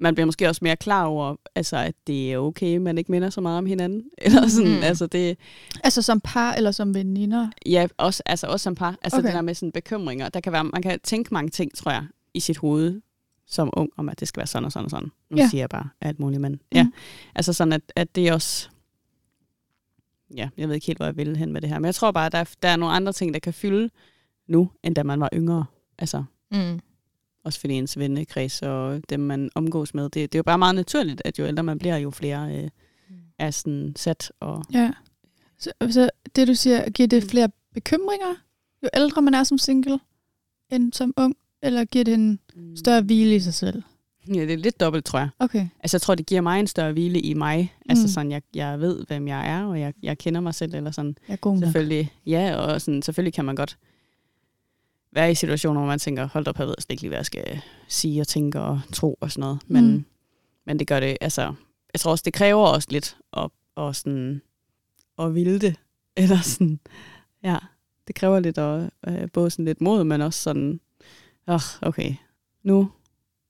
[0.00, 3.30] man bliver måske også mere klar over, altså, at det er okay, man ikke minder
[3.30, 4.04] så meget om hinanden.
[4.18, 4.82] Eller sådan, mm.
[4.82, 5.38] altså, det,
[5.84, 7.48] altså som par eller som veninder?
[7.66, 8.96] Ja, også, altså også som par.
[9.02, 9.26] Altså okay.
[9.26, 10.28] det der med sådan bekymringer.
[10.28, 13.00] Der kan være, man kan tænke mange ting, tror jeg, i sit hoved
[13.46, 15.10] som ung, om at det skal være sådan og sådan og sådan.
[15.30, 15.48] Nu ja.
[15.48, 16.58] siger jeg bare alt muligt, men mm.
[16.74, 16.86] ja.
[17.34, 18.68] Altså sådan, at, at det er også...
[20.36, 21.78] Ja, jeg ved ikke helt, hvor jeg vil hen med det her.
[21.78, 23.90] Men jeg tror bare, at der, der er nogle andre ting, der kan fylde
[24.48, 25.64] nu, end da man var yngre.
[25.98, 26.80] Altså, mm.
[27.44, 30.04] Også fordi ens vennekreds og dem, man omgås med.
[30.04, 32.68] Det, det er jo bare meget naturligt, at jo ældre man bliver, jo flere øh,
[33.38, 34.32] er sådan sat.
[34.40, 34.90] Og ja.
[35.58, 38.34] Så, så det, du siger, giver det flere bekymringer,
[38.82, 40.00] jo ældre man er som single,
[40.72, 41.36] end som ung?
[41.62, 42.76] Eller giver det en mm.
[42.76, 43.82] større hvile i sig selv?
[44.28, 45.28] Ja, det er lidt dobbelt, tror jeg.
[45.38, 45.68] Okay.
[45.80, 47.58] Altså, jeg tror, det giver mig en større hvile i mig.
[47.58, 47.90] Altså, mm.
[47.90, 50.90] Altså sådan, jeg, jeg ved, hvem jeg er, og jeg, jeg kender mig selv, eller
[50.90, 51.16] sådan.
[51.28, 53.78] Jeg er god selvfølgelig, Ja, og sådan, selvfølgelig kan man godt
[55.12, 57.60] være i situationer, hvor man tænker, hold op, jeg ved ikke lige, hvad jeg skal
[57.88, 59.58] sige og tænke og tro og sådan noget.
[59.66, 60.04] Men, mm.
[60.66, 61.54] men det gør det, altså,
[61.92, 64.42] jeg tror også, det kræver også lidt at, at, sådan,
[65.18, 65.76] at ville det.
[66.16, 66.80] Eller sådan,
[67.42, 67.56] ja,
[68.06, 70.80] det kræver lidt at, øh, både sådan lidt mod, men også sådan,
[71.46, 72.14] oh, okay,
[72.62, 72.90] nu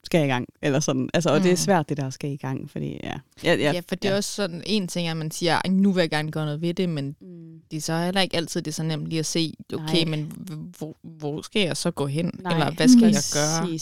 [0.04, 0.46] skal jeg i gang.
[0.62, 1.42] Eller sådan, altså, og mm.
[1.42, 1.56] det er Mm.
[1.56, 3.18] svært, det der skal i gang, fordi ja.
[3.44, 5.92] Ja, Ja, ja for det er også sådan, en ting at man siger, "Ej, nu
[5.92, 7.60] vil jeg gerne gøre noget ved det, men Mm.
[7.70, 10.04] det er så heller ikke altid det er så nemt lige at se, okay, Nej.
[10.04, 10.32] men
[10.78, 12.30] hvor, hvor skal jeg så gå hen?
[12.42, 13.32] Nej, Eller hvad skal jeg præcis.
[13.34, 13.78] gøre?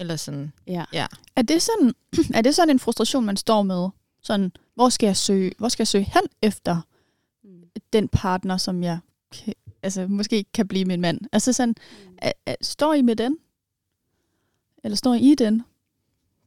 [0.00, 0.84] Eller sådan, Ja.
[1.36, 1.92] Er det, sådan,
[2.38, 3.88] er det sådan en frustration, man står med?
[4.22, 6.80] Sådan, hvor skal jeg søge, hvor skal jeg søge hen efter
[7.92, 8.98] den partner, som jeg
[9.32, 11.20] kan, altså, måske kan blive min mand?
[11.32, 11.74] Altså sådan,
[12.18, 13.36] er, er, står I med den?
[14.84, 15.62] Eller står I i den?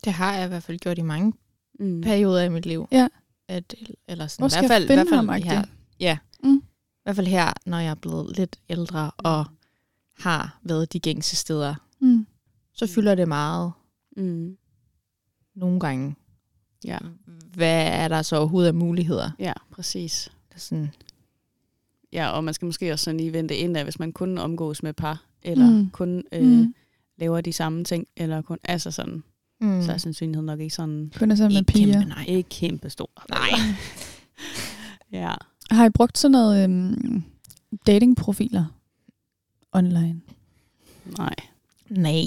[0.04, 1.34] det har jeg i hvert fald gjort i mange
[1.80, 2.02] Mm.
[2.02, 2.88] perioder i mit liv.
[2.92, 3.08] Ja.
[3.48, 3.76] At,
[4.08, 5.64] eller sådan, Hvor i skal hvert fald, jeg finde i hvert fald ham, her?
[6.00, 6.18] Ja.
[6.44, 6.56] Mm.
[6.58, 6.62] I
[7.04, 9.46] hvert fald her, når jeg er blevet lidt ældre og
[10.20, 12.28] har været de gængse steder, Mm.
[12.74, 13.72] så fylder det meget
[14.18, 14.58] Mm.
[15.56, 16.16] nogle gange.
[16.86, 16.98] Ja.
[17.54, 19.32] Hvad er der så overhovedet af muligheder?
[19.40, 20.32] ja, præcis.
[20.50, 20.92] Det er sådan,
[22.14, 24.84] Ja, og man skal måske også sådan lige vente ind af, hvis man kun omgås
[24.84, 25.90] med par, eller mm.
[25.90, 26.74] kun øh, Mm.
[27.18, 29.24] Laver de samme ting, eller kun, altså sådan,
[29.62, 29.84] mm.
[29.84, 31.94] så er sandsynligheden nok ikke sådan, Kun er sammen med piger.
[31.94, 32.26] kæmpe nej.
[32.28, 33.10] ikke kæmpe stor.
[33.30, 33.50] Nej.
[35.12, 35.34] Ja.
[35.72, 37.24] Har I brugt sådan noget øhm,
[37.88, 38.66] datingprofiler
[39.74, 40.22] online?
[41.18, 41.36] Nej,
[41.90, 42.24] Nej.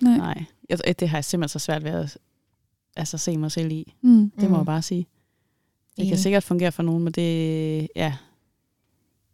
[0.00, 0.16] Nej.
[0.18, 0.44] nej.
[0.68, 2.18] Jeg, det har jeg simpelthen så svært ved at
[2.96, 3.94] altså, se mig selv i.
[4.02, 4.30] Mm.
[4.40, 4.60] Det må Mm.
[4.60, 5.06] jeg bare sige.
[5.96, 6.10] Det Enig.
[6.10, 8.14] kan sikkert fungere for nogen, men det, ja,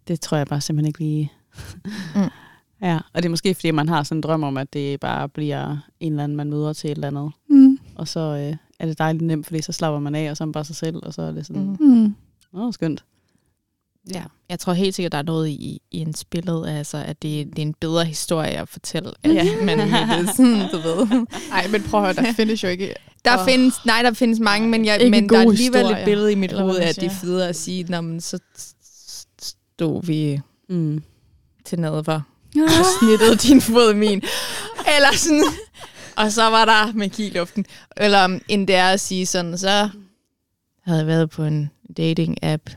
[0.08, 1.32] det tror jeg bare simpelthen ikke lige.
[2.14, 2.30] Mm.
[2.82, 5.28] Ja, og det er måske, fordi man har sådan en drøm om, at det bare
[5.28, 7.30] bliver en eller anden, man møder til et eller andet.
[7.48, 7.78] Mm.
[7.96, 10.46] Og så øh, er det dejligt nemt, fordi så slapper man af, og så er
[10.46, 11.86] man bare sig selv, og så er det sådan, Mm.
[11.86, 12.14] mm.
[12.60, 13.04] Åh, skønt.
[14.14, 14.22] Ja.
[14.48, 17.58] Jeg tror helt sikkert, der er noget i, i en spillet, altså, at det, det
[17.58, 19.44] er en bedre historie at fortælle, at Ja.
[19.66, 21.26] man det er sådan, du ved.
[21.52, 22.94] Ej, men prøv at høre, der findes jo ikke...
[23.24, 23.44] Der Åh.
[23.48, 26.32] findes, nej, der findes mange, men, jeg, Ikke men der er alligevel historier, et billede
[26.32, 28.38] i mit hoved man af, at det er federe at sige, Nå, men så
[29.40, 31.02] stod vi Mm.
[31.64, 31.80] til
[32.56, 34.22] nadver og snittede din fod i min.
[34.96, 35.44] Eller sådan.
[36.16, 37.64] Og så var der med i luften.
[37.96, 39.88] Eller um, end det er at sige sådan, så
[40.84, 42.76] havde jeg været på en dating-app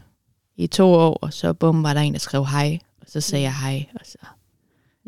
[0.58, 2.80] i to år, og så bum, var der en, der skrev hej.
[3.02, 4.18] Og så sagde jeg hej, og så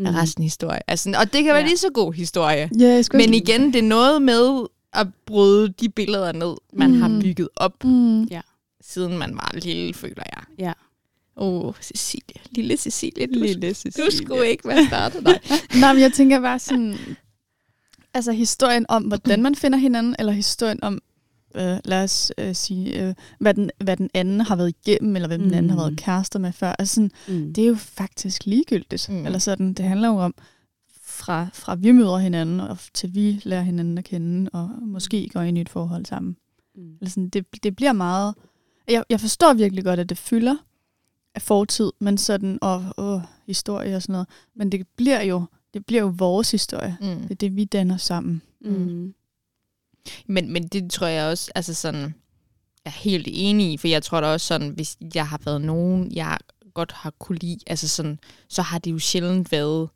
[0.06, 0.80] er resten historie.
[0.88, 1.65] Altså, og det kan være Ja.
[1.67, 2.69] lige så god historie.
[2.80, 7.01] Ja, jeg Men igen, det er noget med at bryde de billeder ned, man Mm.
[7.01, 8.27] har bygget op, Mm.
[8.82, 10.43] siden man var lille, føler jeg.
[10.60, 10.73] Ja.
[11.38, 12.41] Åh, oh, Cecilie.
[12.52, 13.28] Lille Cecilie.
[13.28, 14.12] Du, Lille du Cecilie.
[14.12, 15.39] skulle ikke være startet dig.
[15.82, 16.95] Nej, men jeg tænker bare sådan...
[18.13, 21.02] Altså historien om, hvordan man finder hinanden, eller historien om,
[21.56, 25.28] øh, lad os øh, sige, øh, hvad, den, hvad den anden har været igennem, eller
[25.28, 25.45] hvem mm.
[25.45, 25.95] den anden har været Mm.
[25.97, 26.76] kærester med før.
[26.80, 27.54] Altså sådan, Mm.
[27.54, 29.10] det er jo faktisk ligegyldigt.
[29.10, 29.26] Mm.
[29.26, 30.36] Eller sådan, det handler jo om,
[31.04, 35.41] fra, fra vi møder hinanden, og til vi lærer hinanden at kende, og måske går
[35.41, 36.36] ind i et forhold sammen.
[36.76, 36.93] Mm.
[37.02, 38.36] Eller sådan, det, det bliver meget...
[38.88, 40.56] Jeg, jeg forstår virkelig godt, at det fylder
[41.38, 44.28] af fortid, men sådan, og, og historie og sådan noget.
[44.56, 46.97] Men det bliver jo, det bliver jo vores historie.
[47.02, 47.21] Mm.
[47.21, 48.41] Det er det, vi danner sammen.
[48.62, 49.13] Mm.
[50.28, 52.12] Men, men det tror jeg også, altså sådan, jeg
[52.86, 56.12] er helt enig i, for jeg tror da også sådan, hvis jeg har været nogen,
[56.12, 56.38] jeg
[56.73, 58.19] godt har kunne lide, altså sådan,
[58.50, 59.89] så har det jo sjældent været,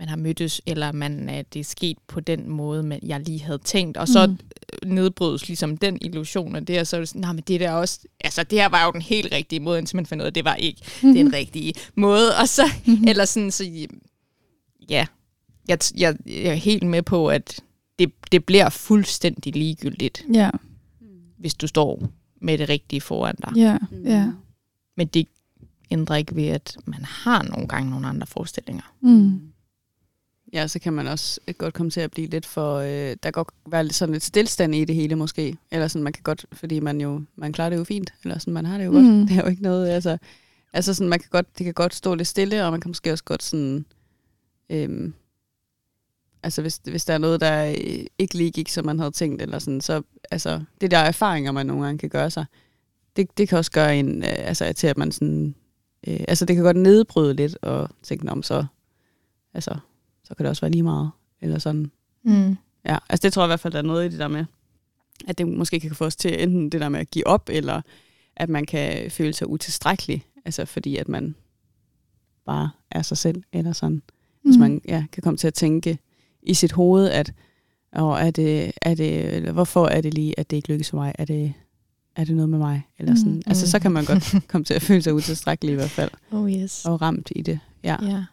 [0.00, 3.42] man har mødtes, eller man, øh, det er sket på den måde, man, jeg lige
[3.42, 4.32] havde tænkt, og så Mm.
[4.82, 4.94] mm.
[4.94, 7.70] nedbrydes ligesom den illusion af det, og så er det sådan, nej, men det der
[7.72, 10.30] også, altså det her var jo den helt rigtige måde, indtil man fandt ud af,
[10.30, 11.14] at det var ikke Mhm.
[11.14, 12.62] den rigtige måde, og så,
[13.08, 13.64] eller sådan, så
[14.90, 15.06] ja,
[15.68, 17.60] jeg, jeg, jeg er helt med på, at
[17.98, 20.50] det, det bliver fuldstændig ligegyldigt, Ja,
[21.38, 22.08] hvis du står
[22.40, 23.52] med det rigtige foran dig.
[23.56, 24.06] ja, Mm.
[24.06, 24.32] ja.
[24.96, 25.26] Men det
[25.90, 28.92] ændrer ikke ved, at man har nogle gange nogle andre forestillinger.
[29.00, 29.40] Mm.
[30.52, 32.76] Ja, så kan man også godt komme til at blive lidt for...
[32.76, 35.56] Øh, der kan godt være lidt sådan lidt stillstand i det hele måske.
[35.70, 38.12] Eller sådan, man kan godt, fordi man jo man klarer det jo fint.
[38.22, 39.04] Eller sådan, man har det jo godt.
[39.04, 39.20] Mm.
[39.26, 40.18] Det er jo ikke noget, altså...
[40.72, 43.12] Altså sådan, man kan godt, det kan godt stå lidt stille, og man kan måske
[43.12, 43.84] også godt sådan...
[44.70, 45.14] Øhm,
[46.42, 49.42] altså hvis, hvis der er noget, der øh, ikke lige gik, som man havde tænkt,
[49.42, 52.44] eller sådan, så altså, det der erfaringer, man nogle gange kan gøre sig,
[53.16, 55.54] det, det kan også gøre en, øh, altså til at man sådan,
[56.06, 58.64] øh, altså det kan godt nedbryde lidt, og tænke, om så,
[59.54, 59.76] altså,
[60.30, 61.90] så kan det også være lige meget, eller sådan.
[62.24, 62.56] Mm.
[62.84, 64.44] Ja, altså det tror jeg i hvert fald, der er noget i det der med,
[65.28, 67.80] at det måske kan få os til enten det der med at give op, eller
[68.36, 71.34] at man kan føle sig utilstrækkelig, altså fordi at man
[72.46, 74.02] bare er sig selv, eller sådan.
[74.44, 74.60] Hvis Mm.
[74.60, 75.98] man ja, kan komme til at tænke
[76.42, 77.32] i sit hoved, at
[77.92, 80.96] og er det, er det, eller hvorfor er det lige, at det ikke lykkes for
[80.96, 81.12] mig?
[81.18, 81.52] Er det,
[82.16, 82.82] er det noget med mig?
[82.98, 83.32] Eller sådan.
[83.32, 83.42] Mm.
[83.46, 86.52] Altså, så kan man godt komme til at føle sig utilstrækkelig i hvert fald, Oh
[86.52, 86.84] yes.
[86.84, 87.58] og ramt i det.
[87.84, 87.96] Ja.
[88.02, 88.24] Ja.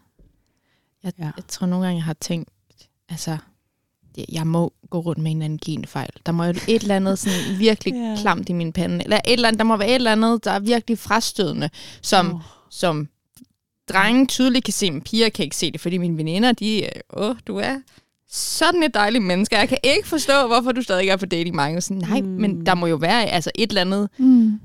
[1.18, 1.32] Jeg, Ja.
[1.38, 2.50] jeg tror nogle gange, jeg har tænkt,
[3.10, 3.38] altså,
[4.32, 6.10] jeg må gå rundt med en eller anden genfejl.
[6.26, 8.16] Der må jo et eller andet sådan virkelig Ja.
[8.22, 9.04] klamt i min pande.
[9.04, 11.70] Eller et eller andet, der må være et eller andet, der er virkelig frastødende,
[12.02, 12.42] som, oh.
[12.70, 13.08] som
[13.90, 17.02] drenge tydeligt kan se, men piger kan ikke se det, fordi mine veninder, de er,
[17.14, 17.82] åh, du er
[18.30, 19.58] sådan et dejligt menneske.
[19.58, 21.82] Jeg kan ikke forstå, hvorfor du stadig er på dating mange.
[21.82, 22.28] Sådan, nej, mm.
[22.28, 24.60] men der må jo være altså, et eller andet, Mm.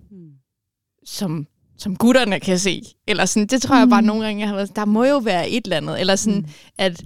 [1.05, 1.47] som,
[1.83, 2.83] som gutterne kan se.
[3.07, 4.07] Eller sådan, det tror jeg bare Mm.
[4.07, 6.01] nogle gange, jeg har været der må jo være et eller andet.
[6.01, 6.49] Eller sådan, Mm.
[6.79, 7.05] at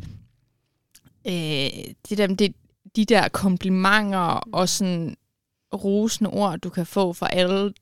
[1.27, 2.55] øh, det der, det,
[2.97, 5.17] de der komplimenter og sådan
[5.75, 7.73] rosende ord, du kan få fra alle,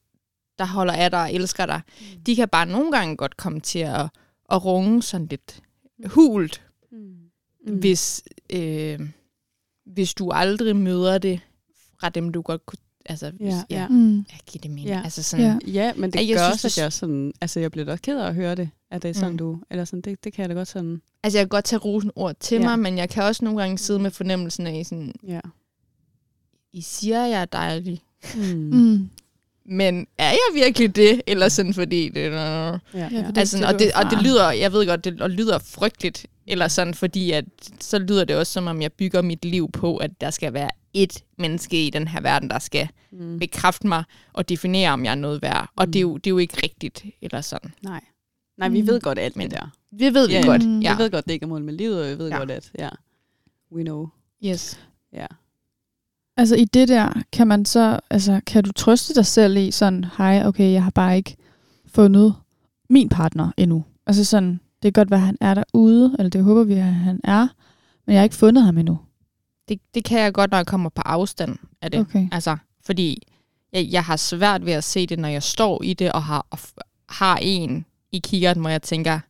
[0.58, 2.20] der holder af dig og elsker dig, Mm.
[2.26, 4.06] de kan bare nogle gange godt komme til at,
[4.50, 5.60] at runge sådan lidt
[6.06, 7.76] hult, mm.
[7.78, 9.00] hvis, øh,
[9.86, 11.40] hvis du aldrig møder det
[12.00, 12.78] fra dem, du godt kunne...
[13.06, 13.88] Altså, hvis, Ja, ja.
[13.88, 14.16] Mm.
[14.16, 14.86] Jeg giver det mening.
[14.88, 15.00] Ja.
[15.04, 15.72] Altså sådan, Ja.
[15.72, 15.92] ja.
[15.96, 18.18] Men det jeg jeg gør synes, også, at jeg sådan, altså jeg bliver da ked
[18.18, 19.32] af at høre det, at det er sådan, mm.
[19.32, 19.38] Mm.
[19.38, 21.80] du, eller sådan, det, det kan jeg da godt sådan, Altså, jeg kan godt tage
[21.80, 22.62] rosen ord til Ja.
[22.64, 25.40] mig, men jeg kan også nogle gange sidde med fornemmelsen af sådan, ja.
[26.72, 28.00] I siger, jeg er dejlig.
[28.34, 28.42] Mm.
[28.72, 29.10] Mm.
[29.66, 31.22] Men er jeg virkelig det?
[31.26, 32.20] Eller sådan, fordi det...
[32.20, 35.58] Ja, Ja, Altså, det og, det, og det lyder, jeg ved godt, det og lyder
[35.58, 37.44] frygteligt, eller sådan, fordi at,
[37.80, 40.70] så lyder det også, som om jeg bygger mit liv på, at der skal være
[40.94, 43.38] et menneske i den her verden, der skal Mm.
[43.38, 45.68] bekræfte mig og definere, om jeg er noget værd.
[45.76, 45.92] Og Mm.
[45.92, 47.72] det, er jo, det er jo ikke rigtigt, eller sådan.
[47.82, 48.00] Nej.
[48.58, 48.86] Nej, vi Mm.
[48.86, 49.66] ved godt alt Men- det der.
[49.98, 50.66] Det ved vi Ja, godt.
[50.68, 50.80] Mm.
[50.80, 50.96] Ja.
[50.96, 52.28] Vi ved godt, det ikke er mål med livet, og vi ved.
[52.28, 52.36] Ja.
[52.38, 52.88] godt, at ja,
[53.72, 54.08] we know.
[54.44, 54.80] Yes.
[55.12, 55.26] Ja.
[56.36, 60.04] Altså i det der, kan man så, altså kan du trøste dig selv i sådan,
[60.16, 61.36] hej, okay, jeg har bare ikke
[61.86, 62.34] fundet
[62.90, 63.84] min partner endnu.
[64.06, 66.82] Altså sådan, det kan godt være, at han er derude, eller det håber vi, at
[66.84, 67.48] han er,
[68.06, 68.98] men jeg har ikke fundet ham endnu.
[69.68, 72.00] Det, det kan jeg godt, når jeg kommer på afstand af det.
[72.00, 72.28] Okay.
[72.32, 73.22] Altså, fordi
[73.72, 76.46] jeg, jeg har svært ved at se det, når jeg står i det, og har,
[76.50, 79.20] og f- har en i kiggerten, hvor jeg tænker,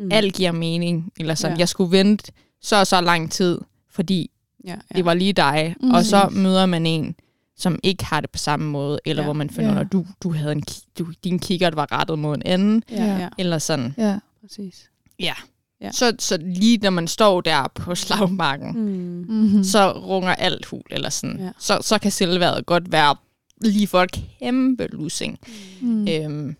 [0.00, 0.08] Mm.
[0.12, 1.12] alt giver mening.
[1.20, 1.60] Eller sådan, Ja.
[1.60, 2.32] jeg skulle vente
[2.62, 3.58] så og så lang tid,
[3.90, 4.30] fordi
[4.64, 4.76] ja, ja.
[4.96, 5.74] det var lige dig.
[5.80, 5.90] Mm.
[5.90, 7.14] Og så møder man en,
[7.56, 9.26] som ikke har det på samme måde, eller Ja.
[9.26, 9.80] hvor man finder, Ja.
[9.80, 10.62] at du, du havde en,
[10.98, 13.94] du, din kikkert var rettet mod en anden, ja, eller sådan.
[13.98, 14.18] Ja.
[14.40, 14.90] præcis.
[15.18, 15.34] Ja.
[15.80, 15.92] Ja.
[15.92, 19.34] Så, så lige når man står der på slagmarken, mm.
[19.34, 19.42] Mm.
[19.42, 19.64] Mm-hmm.
[19.64, 21.40] så runger alt hul, eller sådan.
[21.40, 21.50] Ja.
[21.58, 23.16] Så, så kan selvværdet godt være
[23.60, 25.38] lige for et kæmpe lussing.
[25.80, 25.88] mm.
[25.88, 26.08] Mm.
[26.08, 26.56] Øhm,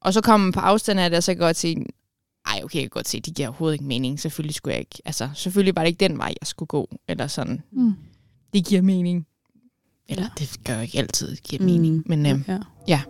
[0.00, 1.86] og så kommer man på afstand af det, og så kan jeg godt sige,
[2.46, 4.20] ej, okay, jeg kan godt se, det giver overhovedet ikke mening.
[4.20, 7.26] Selvfølgelig skulle jeg ikke, altså, selvfølgelig var det ikke den vej, jeg skulle gå, eller
[7.26, 7.62] sådan.
[7.72, 7.92] Mm.
[8.52, 9.26] Det giver mening.
[10.08, 10.28] Eller Ja.
[10.38, 11.94] det gør jo ikke altid, det giver mening.
[11.96, 12.02] Mm.
[12.06, 12.58] Men øhm, ja.
[12.88, 13.00] ja.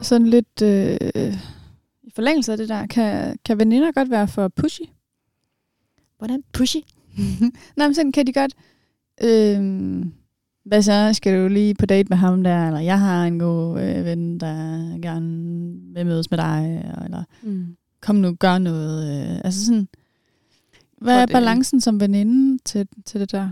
[0.00, 0.96] Sådan lidt øh,
[2.02, 4.82] i forlængelse af det der, kan, kan veninder godt være for pushy?
[6.18, 6.76] hvordan pushy?
[7.76, 8.54] Nej, men sådan kan de godt...
[9.22, 10.04] Øh,
[10.64, 11.10] hvad så?
[11.12, 12.66] Skal du lige på date med ham der?
[12.66, 15.28] Eller jeg har en god øh, ven, der gerne
[15.94, 16.84] vil mødes med dig.
[17.04, 17.76] Eller Mm.
[18.00, 19.30] kom nu, gør noget.
[19.30, 19.88] Øh, altså sådan...
[21.00, 23.50] Hvad er balancen som veninde til, til det der?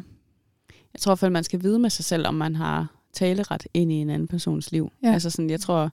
[0.94, 3.94] Jeg tror at man skal vide med sig selv, om man har taleret ind i
[3.94, 4.92] en anden persons liv.
[5.02, 5.12] Ja.
[5.12, 5.90] Altså sådan, jeg tror,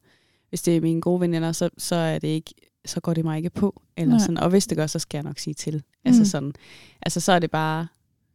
[0.52, 2.54] hvis det er mine gode veninder, så, så er det ikke,
[2.86, 3.82] så går det mig ikke på.
[3.98, 4.20] Eller Nej.
[4.20, 5.84] sådan, og hvis det gør, så skal jeg nok sige til.
[6.06, 6.26] Altså Mm.
[6.26, 6.54] sådan,
[7.02, 7.88] altså så er det bare,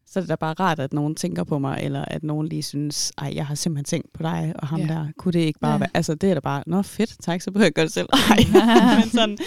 [0.07, 2.63] så er det da bare rart, at nogen tænker på mig, eller at nogen lige
[2.63, 4.87] synes, ej, jeg har simpelthen tænkt på dig, og ham Ja.
[4.87, 5.79] der, kunne det ikke bare Ja.
[5.79, 7.93] være, altså det er da bare, nå fedt, tak, så behøver jeg ikke gøre det
[7.93, 8.09] selv.
[8.13, 8.39] Ej,
[9.01, 9.39] men sådan,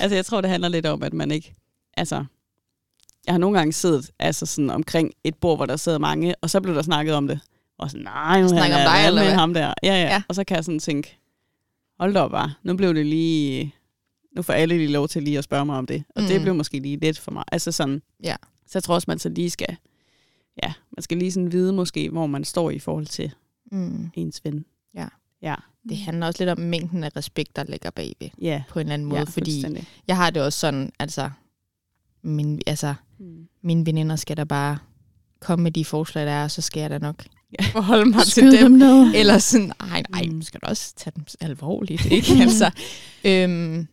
[0.00, 1.54] altså jeg tror, det handler lidt om, at man ikke,
[1.96, 2.24] altså,
[3.26, 6.50] jeg har nogle gange siddet altså sådan omkring et bord, hvor der sidder mange, og
[6.50, 7.40] så blev der snakket om det.
[7.78, 9.38] Og sådan, nej, nu Snakker om dig, eller med hvad?
[9.38, 9.66] ham der.
[9.66, 10.02] Ja, ja, Ja.
[10.08, 10.22] ja.
[10.28, 11.18] Og så kan jeg sådan tænke,
[11.98, 13.74] hold da op bare, nu blev det lige,
[14.36, 16.04] nu får alle lige lov til lige at spørge mig om det.
[16.14, 16.28] Og mm.
[16.28, 17.44] det blev måske lige lidt for mig.
[17.52, 18.36] Altså sådan, Ja.
[18.66, 19.76] så jeg tror også, man så lige skal,
[20.62, 23.34] ja, man skal lige sådan vide måske, hvor man står i forhold til
[23.72, 24.10] Mm.
[24.14, 24.64] ens ven.
[24.94, 25.08] Ja.
[25.42, 25.54] Ja,
[25.88, 28.62] Det handler også lidt om mængden af respekt, der ligger bagved, ja.
[28.68, 29.18] på en eller anden måde.
[29.20, 29.64] ja fordi
[30.08, 31.30] jeg har det også sådan, altså,
[32.22, 33.48] min, altså Mm.
[33.62, 34.78] mine veninder skal da bare
[35.40, 37.24] komme med de forslag, der er, og så skal jeg da nok.
[37.72, 38.62] forholde mig til Skyde dem.
[38.62, 39.14] dem ned.
[39.14, 40.42] Eller sådan, ej, nej, Mm.
[40.42, 42.32] skal du også tage dem alvorligt, ikke?
[42.40, 42.70] altså,
[43.24, 43.86] øhm,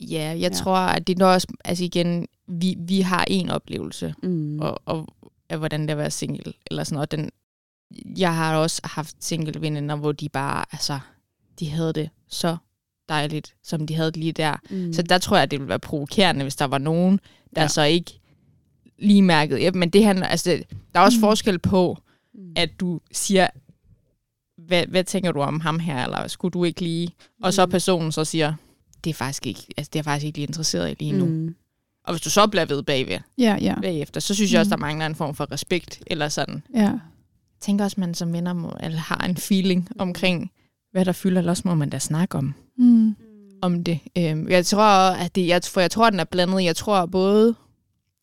[0.00, 0.48] ja, jeg Ja.
[0.48, 4.60] tror, at det er også, altså igen, vi, vi har en oplevelse, Mm.
[4.60, 5.08] og, og
[5.50, 7.10] af hvordan det er at være single, eller sådan noget.
[7.12, 7.30] Den,
[8.18, 10.98] jeg har også haft single veninder, hvor de bare, altså,
[11.60, 12.56] de havde det så
[13.08, 14.56] dejligt, som de havde det lige der.
[14.70, 14.92] Mm.
[14.92, 17.20] Så der tror jeg, det ville være provokerende, hvis der var nogen,
[17.56, 17.68] der Ja.
[17.68, 18.20] så ikke
[18.98, 19.60] lige mærkede.
[19.60, 20.50] Ja, men det handler, altså,
[20.94, 21.20] der er også mm.
[21.20, 21.98] forskel på,
[22.34, 22.52] Mm.
[22.56, 23.46] at du siger,
[24.66, 27.10] hvad, hvad tænker du om ham her, eller skulle du ikke lige?
[27.42, 27.70] Og så Mm.
[27.70, 28.54] personen så siger,
[29.04, 31.24] det er faktisk ikke, altså, det er faktisk ikke lige interesseret i lige nu.
[31.24, 31.30] Mm.
[31.32, 31.54] Mm.
[32.04, 33.74] Og hvis du så bliver ved bagved, Ja, ja.
[33.82, 34.80] bagefter, så synes jeg også, Mm.
[34.80, 36.62] der mangler en form for respekt, eller sådan.
[36.74, 36.80] ja.
[36.80, 40.50] Jeg tænker også, man som venner må, eller har en feeling omkring,
[40.92, 42.54] hvad der fylder, eller også må man da snakke om.
[42.78, 43.16] Mm.
[43.62, 43.98] om det.
[44.18, 46.64] Øhm, jeg tror, at det, jeg, for jeg tror, at den er blandet.
[46.64, 47.54] Jeg tror både,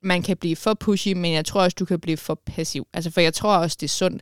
[0.06, 2.88] man kan blive for pushy, men jeg tror også, du kan blive for passiv.
[2.94, 4.22] Altså, for jeg tror også, det er sundt.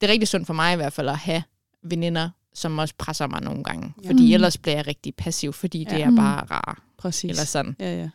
[0.00, 1.42] Det er rigtig sundt for mig i hvert fald at have
[1.82, 3.94] veninder, som også presser mig nogle gange.
[4.04, 4.08] Ja.
[4.10, 4.32] Fordi Mm.
[4.34, 6.04] ellers bliver jeg rigtig passiv, fordi det Ja.
[6.04, 6.16] er Mm.
[6.16, 6.82] bare rar.
[6.98, 7.30] Præcis.
[7.30, 7.76] Eller sådan.
[7.80, 8.08] Ja, ja.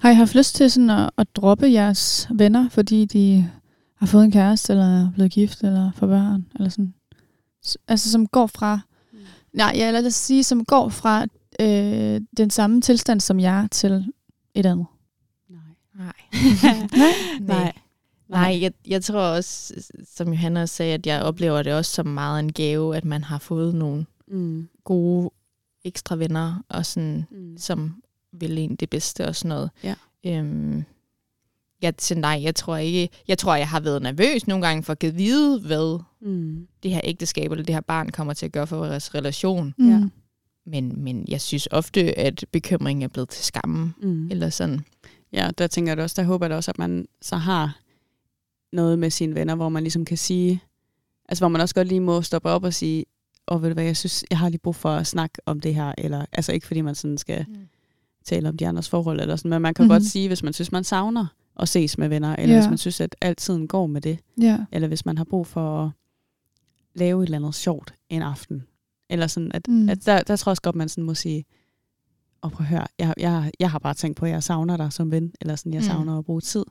[0.00, 3.50] Har I haft lyst til sådan at, at droppe jeres venner, fordi de
[3.96, 6.94] har fået en kæreste, eller er blevet gift, eller får børn, eller sådan?
[7.88, 8.80] Altså som går fra,
[9.12, 9.18] Mm.
[9.54, 11.26] nej, ja, lad os sige, som går fra
[11.60, 14.06] øh, den samme tilstand som jeg til
[14.54, 14.86] et andet.
[16.62, 17.40] Nej.
[17.40, 17.72] Nej.
[18.28, 18.58] Nej.
[18.60, 19.74] Jeg, jeg tror også,
[20.16, 23.38] som Johanna sagde, at jeg oplever det også som meget en gave, at man har
[23.38, 24.68] fået nogle Mm.
[24.84, 25.30] gode
[25.84, 27.58] ekstra venner, og sådan, Mm.
[27.58, 27.94] som
[28.32, 29.70] vil en det bedste og sådan noget.
[29.84, 29.94] Ja.
[30.26, 30.84] Øhm,
[31.82, 34.92] jeg, så nej, jeg tror ikke, jeg tror, jeg har været nervøs nogle gange for
[34.92, 36.66] at give vide, hvad Mm.
[36.82, 39.74] det her ægteskab eller det her barn kommer til at gøre for vores relation.
[39.78, 39.98] Ja.
[39.98, 40.10] Mm.
[40.66, 44.30] Men, men jeg synes ofte, at bekymringen er blevet til skamme, Mm.
[44.30, 44.80] eller sådan.
[45.32, 47.78] Ja, der tænker jeg også, der håber jeg også, at man så har
[48.72, 50.62] noget med sine venner, hvor man ligesom kan sige,
[51.28, 53.04] altså hvor man også godt lige må stoppe op og sige,
[53.46, 55.60] og oh, ved du hvad, jeg synes, jeg har lige brug for at snakke om
[55.60, 57.54] det her, eller altså ikke fordi man sådan skal Mm.
[58.24, 59.86] tale om de andres forhold, eller sådan, men man kan Mhm.
[59.88, 59.94] mm-hmm.
[60.02, 61.26] godt sige, hvis man synes, man savner
[61.60, 62.60] at ses med venner, eller Ja.
[62.60, 64.58] hvis man synes, at alt tiden går med det, Ja.
[64.72, 65.90] eller hvis man har brug for at
[66.94, 68.62] lave et eller andet sjovt en aften,
[69.10, 69.88] eller sådan, at, mm.
[69.88, 71.44] at der, der tror jeg også godt, man sådan må sige,
[72.42, 74.92] og prøv at høre, jeg, jeg, jeg har bare tænkt på, at jeg savner dig
[74.92, 75.86] som ven, eller sådan, jeg Mm.
[75.86, 76.64] savner at bruge tid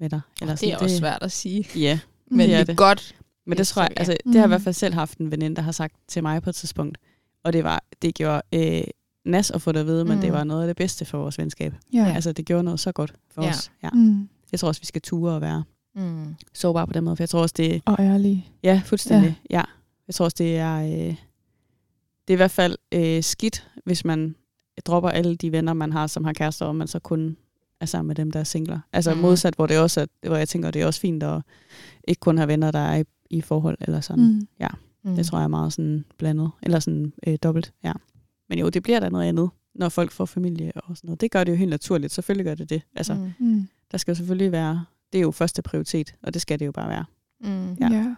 [0.00, 0.20] med dig.
[0.40, 1.66] Eller det er sådan, også svært at sige.
[1.76, 2.76] Ja, Men det det er er det.
[2.76, 3.16] godt.
[3.46, 4.50] men det tror jeg, altså, det har jeg i Mm.
[4.50, 6.98] hvert fald selv haft en veninde, der har sagt til mig på et tidspunkt,
[7.44, 8.82] og det var, det gjorde øh,
[9.24, 10.20] nas at få det at vide, men Mm.
[10.20, 11.74] det var noget af det bedste for vores venskab.
[11.92, 11.98] Ja.
[11.98, 12.12] Ja.
[12.14, 13.48] Altså, det gjorde noget så godt for Ja.
[13.50, 13.70] os.
[13.82, 13.90] Ja.
[13.92, 14.28] Mm.
[14.52, 16.34] Jeg tror også, vi skal ture og være Mm.
[16.54, 18.52] sårbare på den måde, for jeg tror også, det Og ærlig.
[18.62, 19.40] Ja, fuldstændig.
[19.50, 19.56] Ja.
[19.58, 19.62] ja.
[20.06, 20.88] Jeg tror også, det er, øh,
[22.28, 24.34] det er i hvert fald øh, skidt, hvis man
[24.86, 27.36] dropper alle de venner, man har, som har kærester, og man så kun
[27.80, 28.80] er sammen med dem, der er singler.
[28.92, 29.20] Altså Mm.
[29.20, 31.42] modsat, hvor det også er, hvor jeg tænker, det er også fint at
[32.08, 34.24] ikke kun have venner, der er i, i forhold, eller sådan.
[34.24, 34.48] Mm.
[34.60, 35.10] Mm.
[35.10, 35.16] Mm.
[35.16, 37.92] Det tror jeg er meget sådan blandet, eller sådan øh, dobbelt, ja.
[38.48, 41.20] Men jo, det bliver da noget andet, når folk får familie og sådan noget.
[41.20, 42.82] Det gør det jo helt naturligt, selvfølgelig gør det det.
[42.96, 43.68] Altså, mm.
[43.92, 46.72] Der skal jo selvfølgelig være, det er jo første prioritet, og det skal det jo
[46.72, 47.04] bare være.
[47.40, 47.72] Mm.
[47.80, 47.88] Ja.
[47.92, 48.14] Ja.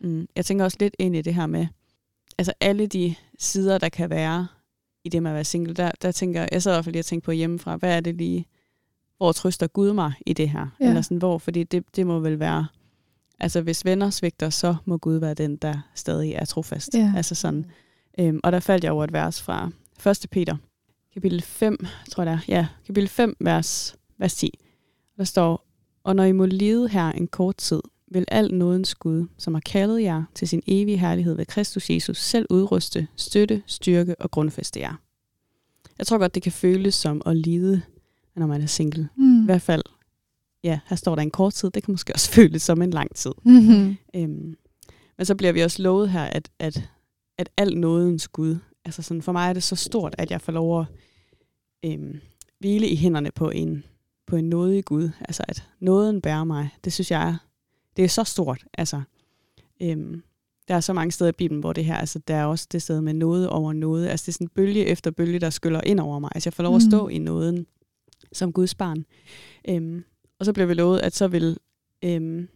[0.00, 0.26] Mm.
[0.36, 1.66] Jeg tænker også lidt ind i det her med,
[2.38, 4.46] altså alle de sider, der kan være
[5.08, 6.98] i det med at være single, der, der tænker jeg, så i hvert fald lige
[6.98, 8.46] at tænke på hjemmefra, hvad er det lige,
[9.16, 10.66] hvor trøster Gud mig i det her?
[10.80, 10.88] Ja.
[10.88, 12.66] Eller sådan, hvor, fordi det, det må vel være,
[13.40, 16.94] altså hvis venner svigter, så må Gud være den, der stadig er trofast.
[16.94, 17.12] Ja.
[17.16, 17.66] Altså sådan.
[18.18, 19.70] Øhm, og der faldt jeg over et vers fra
[20.06, 20.26] 1.
[20.30, 20.56] Peter,
[21.14, 22.56] kapitel 5, tror jeg det er.
[22.56, 24.58] Ja, kapitel 5, vers, vers 10.
[25.16, 25.66] Der står,
[26.04, 29.60] og når I må lide her en kort tid, vil al nådens Gud, som har
[29.60, 34.80] kaldet jer til sin evige herlighed ved Kristus Jesus, selv udruste, støtte, styrke og grundfæste
[34.80, 34.94] jer.
[35.98, 37.82] Jeg tror godt, det kan føles som at lide,
[38.36, 39.08] når man er single.
[39.16, 39.42] Mm.
[39.42, 39.82] I hvert fald,
[40.64, 43.14] ja, her står der en kort tid, det kan måske også føles som en lang
[43.14, 43.32] tid.
[43.44, 43.96] Mm-hmm.
[44.16, 44.56] Øhm,
[45.16, 46.88] men så bliver vi også lovet her, at, at,
[47.38, 50.52] at al nådens Gud, altså sådan, for mig er det så stort, at jeg får
[50.52, 50.86] lov at
[51.84, 52.20] øhm,
[52.58, 53.84] hvile i hænderne på en,
[54.26, 55.10] på en nådig Gud.
[55.20, 57.36] Altså at nåden bærer mig, det synes jeg er,
[57.98, 58.64] det er så stort.
[58.78, 59.02] Altså,
[59.82, 60.22] øhm,
[60.68, 62.82] der er så mange steder i Bibelen, hvor det her, altså der er også det
[62.82, 64.08] sted med noget over noget.
[64.08, 66.30] Altså det er sådan bølge efter bølge, der skyller ind over mig.
[66.34, 66.90] Altså jeg får lov at Mm.
[66.90, 67.66] stå i nåden
[68.32, 69.04] som Guds barn.
[69.68, 70.04] Øhm,
[70.40, 71.58] og så bliver vi lovet, at så vil
[72.04, 72.48] øhm,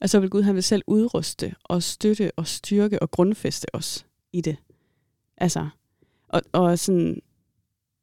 [0.00, 4.06] og så vil Gud, han vil selv udruste og støtte og styrke og grundfæste os
[4.32, 4.56] i det.
[5.36, 5.68] Altså,
[6.28, 7.22] og, og sådan,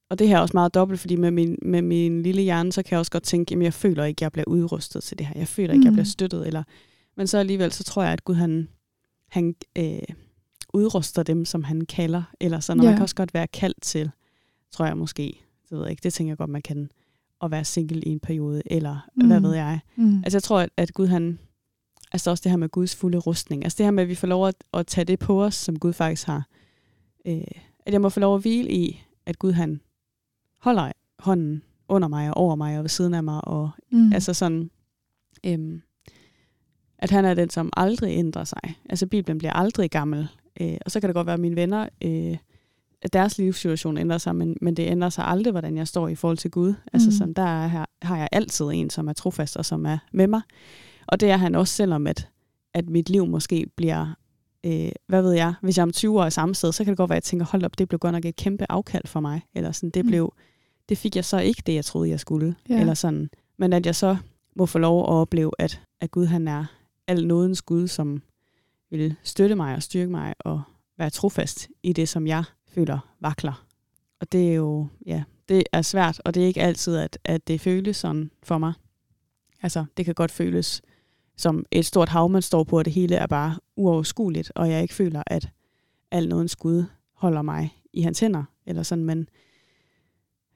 [0.10, 2.84] og det her er også meget dobbelt, fordi med min, med min lille hjerne, så
[2.84, 5.34] kan jeg også godt tænke, jamen jeg føler ikke, jeg bliver udrustet til det her.
[5.40, 5.96] Jeg føler ikke, jeg Mm.
[5.96, 6.48] bliver støttet.
[6.48, 6.64] Eller,
[7.18, 8.68] men så alligevel, så tror jeg, at Gud, han,
[9.30, 10.00] han øh,
[10.74, 12.24] udruster dem, som han kalder.
[12.42, 12.90] Eller sådan, og Ja.
[12.90, 14.12] man kan også godt være kaldt til,
[14.72, 15.24] tror jeg måske,
[15.70, 16.90] det ved jeg ikke, det tænker jeg godt, man kan,
[17.44, 19.28] at være single i en periode, eller mm.
[19.28, 19.46] hvad Mm.
[19.46, 19.80] ved jeg.
[19.96, 20.18] Mm.
[20.18, 21.40] Altså jeg tror, at, at Gud han,
[22.12, 24.28] altså også det her med Guds fulde rustning, altså det her med, at vi får
[24.28, 26.48] lov at, at tage det på os, som Gud faktisk har,
[27.28, 27.42] øh,
[27.86, 29.82] at jeg må få lov at hvile i, at Gud han
[30.66, 34.14] holder hånden under mig og over mig og ved siden af mig, og Mm.
[34.14, 34.70] altså sådan,
[35.46, 35.82] øhm,
[36.98, 38.62] at han er den, som aldrig ændrer sig.
[38.90, 40.28] Altså Bibelen bliver aldrig gammel,
[40.62, 42.38] øh, og så kan det godt være, at mine venner, øh,
[43.02, 46.16] at deres livssituation ændrer sig, men, men det ændrer sig aldrig, hvordan jeg står i
[46.16, 46.74] forhold til Gud.
[46.94, 47.12] Altså Mm.
[47.12, 50.28] sådan, der er, her, har jeg altid en, som er trofast og som er med
[50.28, 50.42] mig.
[51.08, 52.30] Og det er han også, selvom at,
[52.74, 54.16] at mit liv måske bliver,
[54.66, 56.98] øh, hvad ved jeg, hvis jeg om 20 år er samme sted, så kan det
[56.98, 59.20] godt være, at jeg tænker, hold op, det blev godt nok et kæmpe afkald for
[59.20, 59.42] mig.
[59.56, 60.10] Eller sådan, det Mm.
[60.10, 60.34] blev,
[60.90, 62.56] det fik jeg så ikke det, jeg troede, jeg skulle.
[62.70, 62.80] Ja.
[62.80, 63.30] Eller sådan.
[63.58, 64.18] Men at jeg så
[64.56, 66.66] må få lov at opleve, at, at Gud han er
[67.08, 68.22] al nådens Gud, som
[68.92, 70.62] vil støtte mig og styrke mig og
[70.98, 73.66] være trofast i det, som jeg føler vakler.
[74.20, 77.48] og det er jo, ja, det er svært, og det er ikke altid, at, at
[77.48, 78.74] det føles sådan for mig.
[79.62, 80.82] Altså, det kan godt føles
[81.38, 84.82] som et stort hav, man står på, og det hele er bare uoverskueligt, og jeg
[84.82, 85.50] ikke føler, at
[86.12, 86.84] alt noget skud
[87.14, 89.30] holder mig i hans hænder, eller sådan, men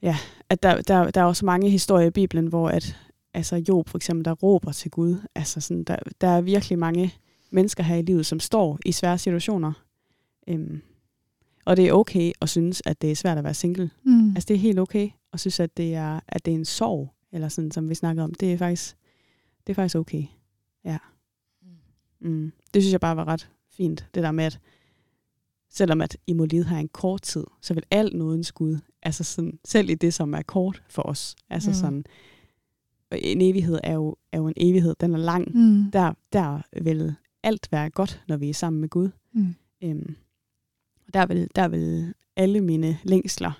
[0.01, 0.17] ja,
[0.49, 2.97] at der, der, der er også mange historier i Bibelen, hvor at,
[3.33, 7.13] altså Job for eksempel, der råber til Gud, altså sådan, der, der er virkelig mange
[7.51, 9.73] mennesker her i livet, som står i svære situationer,
[10.47, 10.81] øhm,
[11.65, 13.89] og det er okay at synes, at det er svært at være single.
[14.03, 14.29] Mm.
[14.29, 17.13] Altså det er helt okay at synes, at det er, at det er en sorg,
[17.31, 18.33] eller sådan, som vi snakker om.
[18.33, 18.95] Det er faktisk,
[19.67, 20.23] det er faktisk okay.
[20.85, 20.97] Ja.
[22.19, 22.51] Mm.
[22.73, 24.59] Det synes jeg bare var ret fint, det der med, at
[25.71, 29.23] selvom at I må lide her en kort tid, så vil alt nåden skud, altså
[29.23, 31.73] sådan, selv i det, som er kort for os, altså Mm.
[31.73, 32.05] sådan,
[33.11, 35.91] en evighed er jo, er jo en evighed, den er lang, Mm.
[35.91, 39.09] der, der vil alt være godt, når vi er sammen med Gud.
[39.33, 39.55] Mm.
[39.83, 40.15] Øhm,
[41.07, 43.51] og der vil, der vil alle mine længsler,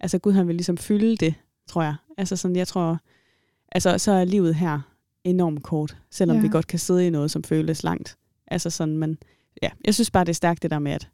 [0.00, 1.34] altså Gud han vil ligesom fylde det,
[1.66, 1.94] tror jeg.
[2.16, 2.98] Altså sådan, jeg tror,
[3.72, 4.80] altså så er livet her
[5.24, 6.42] enormt kort, selvom ja.
[6.42, 8.18] vi godt kan sidde i noget, som føles langt.
[8.46, 9.18] Altså sådan, men
[9.62, 11.08] ja, jeg synes bare, det er stærkt det der med, at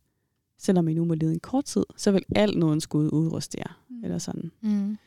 [0.58, 3.80] selvom I nu må lide en kort tid, så vil alt nåden skud udruste jer.
[3.90, 4.04] Mm.
[4.04, 4.50] Eller sådan.
[4.62, 4.98] Mm.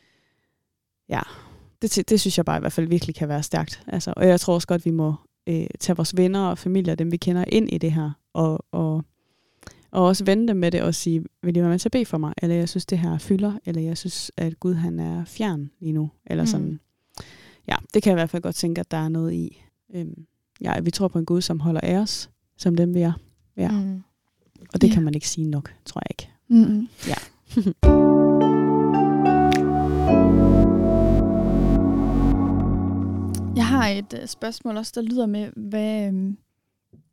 [1.82, 3.84] Det, ty- det synes jeg bare i hvert fald virkelig kan være stærkt.
[3.88, 5.14] Altså, og jeg tror også godt, vi må
[5.48, 9.04] øh, tage vores venner og familier, dem vi kender, ind i det her, og, og,
[9.92, 12.06] og også vende dem med det og sige, vil I være med til at bede
[12.06, 12.34] for mig?
[12.42, 15.94] Eller jeg synes, det her fylder, eller jeg synes, at Gud han er fjern lige
[15.94, 16.12] nu.
[16.26, 16.48] Eller Mm.
[16.48, 16.80] sådan.
[17.68, 19.64] Ja, det kan jeg i hvert fald godt tænke, at der er noget i.
[19.96, 20.26] Øhm,
[20.62, 23.14] ja, vi tror på en Gud, som holder af os, som dem vi er.
[23.58, 23.72] Ja.
[23.72, 24.02] Mm.
[24.74, 24.94] Og det Ja.
[24.94, 26.30] kan man ikke sige nok, tror jeg ikke.
[26.48, 26.88] Mm.
[27.08, 27.16] Ja.
[33.56, 36.38] Jeg har et uh, spørgsmål også, der lyder med, hvad, øhm,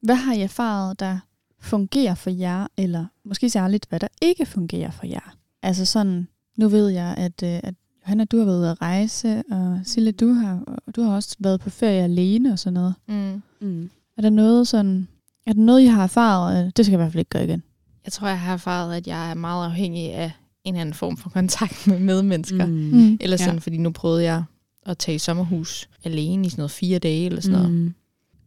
[0.03, 1.19] hvad har I erfaret, der
[1.61, 5.35] fungerer for jer, eller måske særligt, hvad der ikke fungerer for jer?
[5.63, 6.29] Altså sådan,
[6.59, 10.13] nu ved jeg, at, uh, at Johanna, du har været ude at rejse, og Sille,
[10.13, 12.95] du har, du har også været på ferie alene og sådan noget.
[13.09, 13.43] Mm.
[13.61, 13.91] Mm.
[14.17, 15.09] Er der noget sådan,
[15.47, 16.65] er der noget, I har erfaret?
[16.67, 17.63] øh, Det skal jeg i hvert fald ikke gøre igen.
[18.05, 20.31] Jeg tror, jeg har erfaret, at jeg er meget afhængig af
[20.65, 22.67] en eller anden form for kontakt med medmennesker.
[22.67, 22.73] Mm.
[22.73, 23.19] Mm.
[23.21, 23.59] Eller sådan, Ja.
[23.61, 24.45] fordi nu prøvede jeg
[24.87, 27.73] at tage i sommerhus alene i sådan noget fire dage eller sådan noget.
[27.73, 27.95] Mm.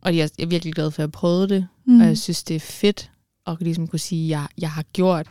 [0.01, 1.67] Og jeg er virkelig glad for, at jeg prøvede det.
[1.85, 1.93] Mm.
[1.93, 2.01] Mm.
[2.01, 3.11] Og jeg synes, det er fedt
[3.47, 5.27] at ligesom kunne sige, at jeg, jeg har gjort,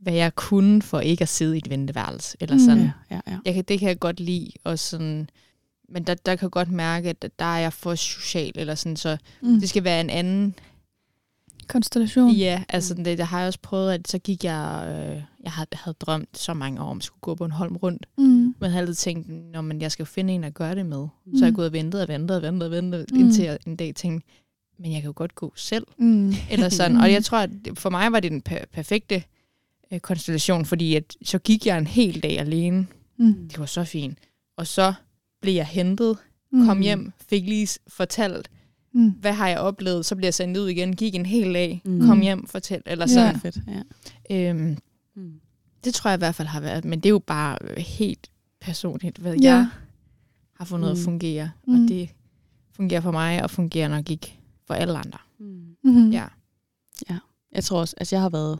[0.00, 2.36] hvad jeg kunne for ikke at sidde i et venteværelse.
[2.40, 2.60] Eller Mm.
[2.60, 2.78] sådan.
[2.82, 3.38] Ja, ja, ja.
[3.44, 4.50] Jeg kan, det kan jeg godt lide.
[4.64, 5.30] Og sådan,
[5.88, 8.52] men der, der kan jeg godt mærke, at der er jeg for social.
[8.54, 9.60] Eller sådan, så mm.
[9.60, 10.54] det skal være en anden
[11.72, 12.30] Konstellation.
[12.30, 15.68] Ja, altså det, det har jeg også prøvet, at så gik jeg, øh, jeg havde,
[15.72, 18.24] havde drømt så mange år om at skulle gå på en holm rundt, Mm.
[18.24, 21.06] men jeg havde altid tænkt, når man, jeg skal finde en at gøre det med.
[21.26, 21.36] Mm.
[21.38, 21.56] Så jeg Mm.
[21.56, 23.16] gået og ventet og ventet og ventet og ventet, Mm.
[23.18, 23.24] mm.
[23.24, 24.28] indtil jeg en dag tænkte,
[24.78, 25.86] men jeg kan jo godt gå selv.
[25.98, 26.34] Mm.
[26.50, 26.92] Eller sådan.
[26.96, 27.00] Mm.
[27.00, 29.22] Og jeg tror, at for mig var det den per- perfekte
[29.92, 32.86] øh, konstellation, fordi at, så gik jeg en hel dag alene.
[33.18, 33.48] Mm.
[33.48, 34.18] Det var så fint.
[34.56, 34.94] Og så
[35.42, 36.16] blev jeg hentet,
[36.54, 36.66] Mm.
[36.66, 38.50] kom hjem, fik lige fortalt,
[38.94, 39.10] Mm.
[39.10, 42.00] hvad har jeg oplevet, så blev jeg sendt ud igen, gik en hel dag, Mm.
[42.06, 43.14] kom hjem, fortæl, eller Ja.
[43.14, 43.40] sådan.
[43.40, 43.58] fedt.
[44.30, 44.50] Ja.
[44.50, 44.76] Øhm,
[45.14, 45.32] Mm.
[45.84, 48.30] det tror jeg i hvert fald har været, men det er jo bare øh, helt
[48.60, 49.54] personligt, hvad Ja.
[49.54, 49.68] jeg
[50.58, 50.92] har fundet mm.
[50.92, 51.50] At fungere.
[51.66, 51.74] Mm.
[51.82, 52.08] Og det
[52.76, 55.18] fungerer for mig, og fungerer nok ikke for alle andre.
[55.38, 55.76] Mm.
[55.84, 56.10] Mm.
[56.10, 56.24] Ja.
[57.54, 58.58] Jeg tror også, altså jeg har været,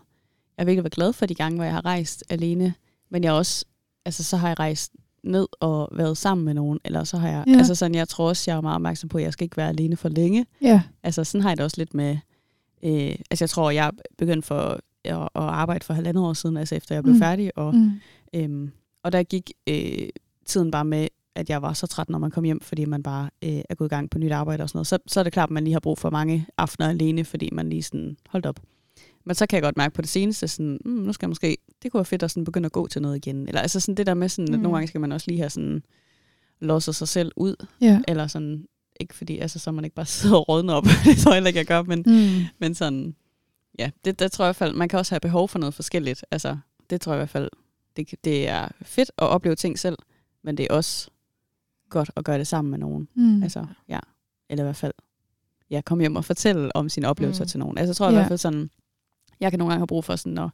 [0.58, 2.74] jeg har virkelig været glad for de gange, hvor jeg har rejst alene,
[3.10, 3.64] men jeg har også,
[4.04, 4.92] altså så har jeg rejst
[5.24, 7.52] ned og været sammen med nogen, eller så har jeg, Ja.
[7.56, 9.68] altså sådan, jeg tror også, jeg er meget opmærksom på, at jeg skal ikke være
[9.68, 10.46] alene for længe.
[10.62, 10.82] Ja.
[11.02, 12.18] Altså sådan har jeg det også lidt med,
[12.82, 14.58] øh, altså jeg tror, jeg begyndte for
[15.04, 17.20] at, at arbejde for halvandet år siden, altså efter jeg blev mm.
[17.20, 17.90] færdig, og, Mm.
[18.34, 18.70] øhm,
[19.04, 20.08] og der gik øh,
[20.46, 23.30] tiden bare med, at jeg var så træt, når man kom hjem, fordi man bare
[23.44, 24.86] øh, er gået i gang på nyt arbejde og sådan noget.
[24.86, 27.48] Så, så er det klart, at man lige har brug for mange aftener alene, fordi
[27.52, 28.60] man lige sådan, holdt op.
[29.24, 31.56] Men så kan jeg godt mærke på det seneste, sådan, mm, nu skal jeg måske,
[31.82, 33.48] det kunne være fedt at sådan begynde at gå til noget igen.
[33.48, 34.54] Eller altså sådan det der med, sådan, mm.
[34.54, 34.62] at Mm.
[34.62, 35.82] nogle gange skal man også lige have sådan,
[36.60, 38.00] låse sig selv ud, Ja.
[38.08, 38.66] eller sådan,
[39.00, 41.48] ikke fordi, altså så man ikke bare sidder og rådner op, det tror jeg heller
[41.48, 42.44] ikke, jeg gør, men, Mm.
[42.58, 43.14] men sådan,
[43.78, 45.74] ja, det, det tror jeg i hvert fald, man kan også have behov for noget
[45.74, 46.24] forskelligt.
[46.30, 46.56] Altså,
[46.90, 47.50] det tror jeg i hvert fald,
[47.96, 49.96] det, det er fedt at opleve ting selv,
[50.44, 51.10] men det er også
[51.90, 53.08] godt at gøre det sammen med nogen.
[53.14, 53.42] Mm.
[53.42, 53.98] Altså, ja,
[54.50, 54.92] eller i hvert fald,
[55.70, 57.44] ja, komme hjem og fortælle om sine oplevelser Mm.
[57.44, 57.48] mm.
[57.48, 57.78] til nogen.
[57.78, 58.14] Altså, jeg tror i Ja.
[58.18, 58.70] hvert fald sådan,
[59.42, 60.50] jeg kan nogle gange have brug for sådan at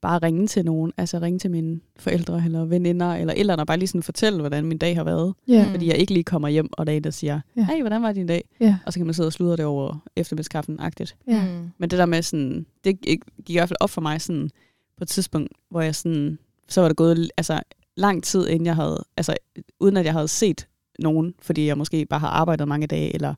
[0.00, 3.66] bare ringe til nogen, altså ringe til mine forældre eller veninder, eller eller andet, og
[3.66, 5.34] bare lige sådan fortælle, hvordan min dag har været.
[5.48, 5.70] Mm.
[5.70, 8.12] Fordi jeg ikke lige kommer hjem, og der er en, der siger, hey, hvordan var
[8.12, 8.44] din dag?
[8.60, 8.76] Ja.
[8.86, 11.16] Og så kan man sidde og sludre det over eftermiddagskaffen-agtigt.
[11.26, 11.70] Mm.
[11.78, 14.50] Men det der med sådan, det gik i hvert fald op for mig sådan,
[14.96, 17.60] på et tidspunkt, hvor jeg sådan, så var det gået altså,
[17.96, 19.34] lang tid, inden jeg havde, altså
[19.80, 20.68] uden at jeg havde set
[20.98, 23.34] nogen, fordi jeg måske bare har arbejdet mange dage, eller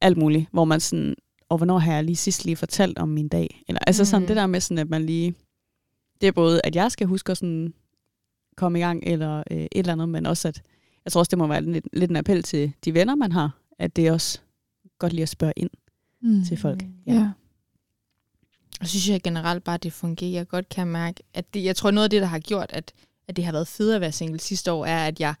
[0.00, 1.14] alt muligt, hvor man sådan,
[1.50, 3.64] og hvornår har jeg lige sidst lige fortalt om min dag?
[3.68, 4.26] Eller altså sådan Mhm.
[4.26, 5.34] det der med sådan, at man lige,
[6.20, 7.74] det er både, at jeg skal huske at sådan
[8.56, 10.62] komme i gang, eller øh, et eller andet, men også at,
[11.04, 13.58] jeg tror også, det må være lidt, lidt en appel til de venner, man har,
[13.78, 14.38] at det er også
[14.98, 15.70] godt lige at spørge ind
[16.22, 16.44] Mm.
[16.44, 16.84] til folk.
[17.06, 17.12] Ja.
[17.14, 17.30] ja.
[18.80, 20.30] Og synes jeg generelt bare, at det fungerer.
[20.30, 22.92] Jeg godt kan mærke, at det, jeg tror noget af det, der har gjort, at,
[23.28, 25.34] at det har været fedt at være single sidste år, er, at jeg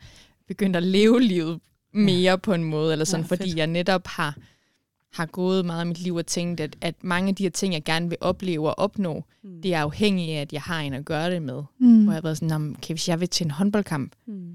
[0.48, 1.60] begyndte at leve livet
[1.92, 2.36] mere ja.
[2.36, 4.36] på en måde, eller sådan, Ja, fordi jeg netop har,
[5.12, 7.74] har gået meget af mit liv og tænkt, at, at mange af de her ting,
[7.74, 9.62] jeg gerne vil opleve og opnå, Mm.
[9.62, 11.62] det er afhængigt af, at jeg har en at gøre det med.
[11.78, 12.02] Mm.
[12.04, 14.52] Hvor jeg har været sådan, "Nå, men okay, hvis jeg vil til en håndboldkamp, Mm.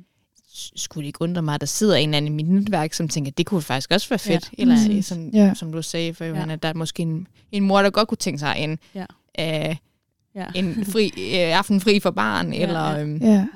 [0.76, 3.08] skulle det ikke undre mig, at der sidder en eller anden i mit netværk, som
[3.08, 4.50] tænker, det kunne faktisk også være fedt.
[4.58, 5.06] Ja, Eller præcis.
[5.06, 5.54] som, Ja.
[5.54, 6.30] som du sagde, for Ja.
[6.30, 9.06] Johanna, der er måske en, en mor, der godt kunne tænke sig en, Ja.
[9.70, 9.76] øh,
[10.36, 10.46] Ja.
[10.56, 12.54] en fri, øh, aften fri for barn.
[12.54, 13.02] Ja, eller, ja.
[13.02, 13.48] øhm, Ja.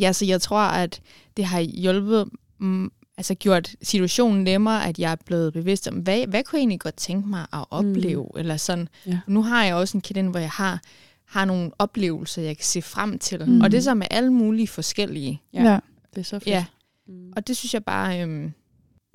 [0.00, 1.00] ja, så jeg tror, at
[1.36, 2.28] det har hjulpet,
[2.58, 6.60] mm, altså gjort situationen nemmere, at jeg er blevet bevidst om, hvad, hvad kunne jeg
[6.60, 8.22] egentlig godt tænke mig at opleve?
[8.34, 8.38] Mm.
[8.40, 8.88] Eller sådan.
[9.06, 9.18] Ja.
[9.26, 10.80] Nu har jeg også en kalender, hvor jeg har,
[11.24, 13.44] har nogle oplevelser, jeg kan se frem til.
[13.46, 13.52] Mm.
[13.52, 13.60] Mm.
[13.60, 15.40] Og det er så med alle mulige forskellige.
[15.52, 15.62] Ja.
[15.72, 15.78] Ja.
[16.14, 16.46] Det er så fedt.
[16.46, 16.64] Ja,
[17.08, 17.32] Mm.
[17.36, 18.52] og det synes jeg bare, øhm,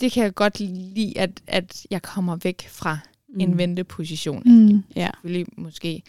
[0.02, 2.98] det kan jeg godt lide, at, at jeg kommer væk fra
[3.30, 3.40] mm.
[3.40, 4.44] en venteposition.
[4.46, 4.84] Mm.
[4.96, 5.10] Ja.
[5.14, 6.04] Selvfølgelig måske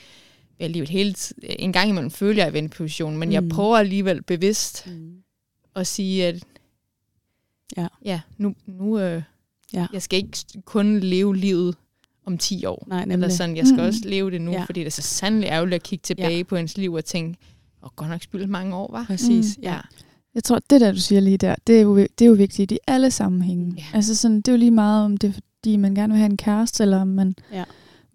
[0.58, 3.32] vil livet hele tiden, en gang imellem føler jeg i venteposition, men mm.
[3.32, 3.48] jeg Mm.
[3.48, 5.12] prøver alligevel bevidst Mm.
[5.76, 6.44] at sige, at
[7.76, 7.86] Ja.
[8.04, 9.22] ja nu, nu øh,
[9.72, 9.86] Ja.
[9.92, 11.76] jeg skal ikke kun leve livet
[12.26, 12.84] om 10 år.
[12.88, 13.86] Nej, Eller sådan, jeg skal Mm.
[13.86, 14.62] også leve det nu, Ja.
[14.64, 16.42] fordi det er så sandelig ærgerligt at kigge tilbage ja.
[16.42, 17.38] på ens liv og tænke,
[17.82, 19.04] åh, godt nok spillet mange år, var.
[19.04, 19.62] Præcis, Mm.
[19.62, 19.76] ja.
[20.34, 22.72] Jeg tror, det der, du siger lige der, det er jo, det er jo vigtigt
[22.72, 23.74] i alle sammenhænge.
[23.78, 23.84] Ja.
[23.94, 26.30] Altså sådan, det er jo lige meget, om det er, fordi man gerne vil have
[26.30, 27.64] en kæreste, eller om man Ja.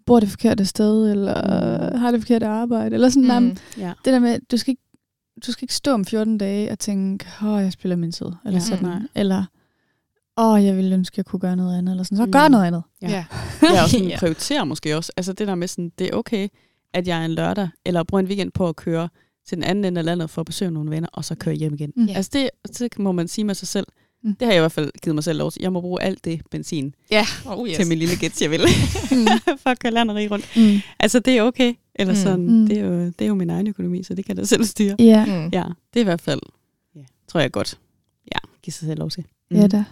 [0.06, 1.98] bor det forkerte sted, eller Mm.
[1.98, 3.48] har det forkerte arbejde, eller sådan mm.
[3.48, 3.56] Mm.
[3.78, 3.92] ja.
[4.04, 4.82] Det der med, du skal ikke,
[5.46, 8.60] du skal ikke stå om 14 dage og tænke, åh, jeg spiller min tid, eller
[8.60, 8.64] Ja.
[8.64, 8.88] sådan.
[8.88, 8.98] Nej.
[9.14, 9.44] Eller,
[10.38, 12.16] åh, jeg ville ønske, jeg kunne gøre noget andet, eller sådan.
[12.18, 12.32] Så Mm.
[12.32, 12.82] gør noget andet.
[13.02, 13.08] Ja.
[13.10, 13.24] Ja.
[13.74, 14.18] Jeg også sådan Ja.
[14.18, 15.12] prioriterer måske også.
[15.16, 16.48] Altså det der med sådan, det er okay,
[16.94, 19.08] at jeg er en lørdag, eller bruger en weekend på at køre
[19.48, 21.74] til den anden ende af landet for at besøge nogle venner, og så køre hjem
[21.74, 21.92] igen.
[21.96, 22.08] Mm.
[22.14, 23.86] Altså det, det må man sige med sig selv.
[24.24, 24.34] Mm.
[24.34, 25.62] Det har jeg i hvert fald givet mig selv lov til.
[25.62, 27.76] Jeg må bruge alt det benzin Ja, oh, yes.
[27.76, 28.60] til min lille gets, jeg vil,
[29.10, 29.26] Mm.
[29.62, 30.56] for at køre land og rundt.
[30.56, 30.80] Mm.
[31.00, 31.74] Altså det er okay.
[32.00, 32.20] Eller Mm.
[32.20, 32.66] sådan, Mm.
[32.66, 34.64] det, er jo, det er jo min egen økonomi, så det kan jeg da selv
[34.64, 34.96] styre.
[34.98, 35.48] Ja, Mm.
[35.52, 36.40] Ja, det er i hvert fald,
[36.96, 37.78] ja, tror jeg godt,
[38.34, 39.24] ja, give sig selv lov til.
[39.50, 39.56] Mm.
[39.56, 39.84] ja da.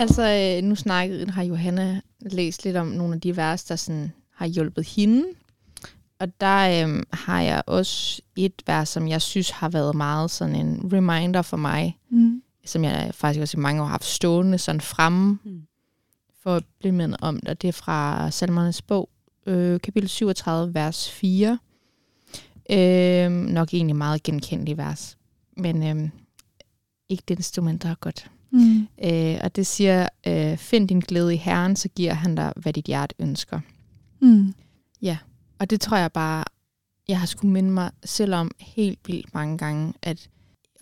[0.00, 4.12] Altså, øh, nu snakkede, har Johanna læst lidt om nogle af de vers, der sådan
[4.34, 5.24] har hjulpet hende.
[6.20, 10.54] Og der øhm, har jeg også et vers, som jeg synes har været meget sådan
[10.56, 12.42] en reminder for mig, Mm.
[12.66, 15.60] som jeg faktisk også i mange år har haft stående sådan fremme Mm.
[16.42, 17.62] For at blive mindet om det.
[17.62, 19.08] Det er fra Salmernes bog,
[19.46, 21.58] øh, kapitel 37, vers 4.
[22.70, 25.18] Øh, nok egentlig meget genkendelig vers,
[25.56, 26.08] men øh,
[27.08, 28.30] ikke det instrument, der er godt.
[28.50, 28.88] Mm.
[29.04, 32.72] Øh, og det siger, øh, find din glæde i Herren, så giver han dig, hvad
[32.72, 33.60] dit hjerte ønsker.
[34.20, 34.54] Mm.
[35.60, 36.44] Og det tror jeg bare,
[37.08, 40.28] jeg har skulle minde mig selv om helt vildt mange gange, at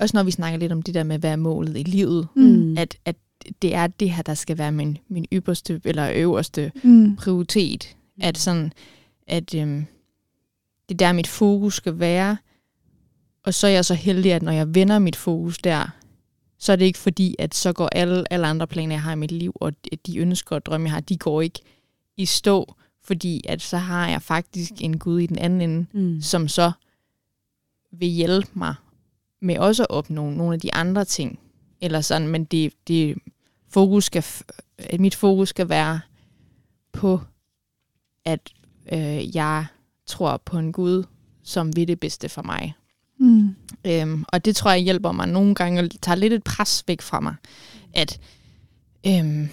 [0.00, 2.78] også når vi snakker lidt om det der med, hvad er målet i livet, Mm.
[2.78, 3.16] at, at
[3.62, 7.16] det er det her, der skal være min, min ypperste eller øverste Mm.
[7.16, 7.96] prioritet.
[8.20, 8.72] At sådan,
[9.26, 9.86] at øhm,
[10.88, 12.36] det er der, mit fokus skal være.
[13.44, 15.88] Og så er jeg så heldig, at når jeg vender mit fokus der,
[16.58, 19.16] så er det ikke fordi, at så går alle, alle andre planer, jeg har i
[19.16, 19.72] mit liv, og
[20.06, 21.60] de ønsker og drømme, jeg har, de går ikke
[22.16, 22.74] i stå,
[23.04, 26.20] fordi at så har jeg faktisk en Gud i den anden ende, Mm.
[26.22, 26.72] som så
[27.92, 28.74] vil hjælpe mig
[29.40, 31.38] med også at opnå nogle af de andre ting.
[31.80, 33.14] Eller sådan, men det, det
[33.76, 34.24] fokus skal,
[34.78, 36.00] at mit fokus skal være
[36.92, 37.20] på,
[38.24, 38.40] at
[38.92, 39.66] øh, jeg
[40.06, 41.04] tror på en Gud,
[41.42, 42.74] som vil det bedste for mig.
[43.18, 43.56] Mm.
[43.84, 47.02] Øhm, og det tror jeg hjælper mig nogle gange, og tager lidt et pres væk
[47.02, 47.34] fra mig,
[47.94, 48.20] at,
[49.06, 49.48] øhm,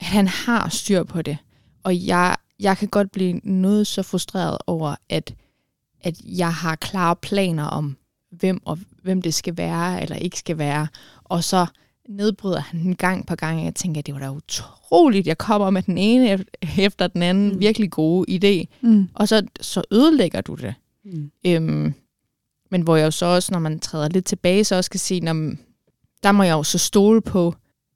[0.00, 1.38] at han har styr på det.
[1.82, 5.34] Og jeg, jeg kan godt blive noget så frustreret over, at,
[6.00, 7.96] at jeg har klare planer om,
[8.30, 10.88] hvem, og, hvem det skal være eller ikke skal være.
[11.24, 11.66] Og så
[12.08, 15.70] nedbryder han den gang på gang, og jeg tænker, det var da utroligt, jeg kommer
[15.70, 17.60] med den ene ef- efter den anden Mm.
[17.60, 19.08] virkelig gode idé, Mm.
[19.14, 20.74] og så, så ødelægger du det.
[21.04, 21.30] Mm.
[21.46, 21.94] Øhm,
[22.70, 25.20] men hvor jeg jo så også, når man træder lidt tilbage, så også kan sige,
[25.20, 25.52] når,
[26.22, 27.54] der må jeg jo så stole på,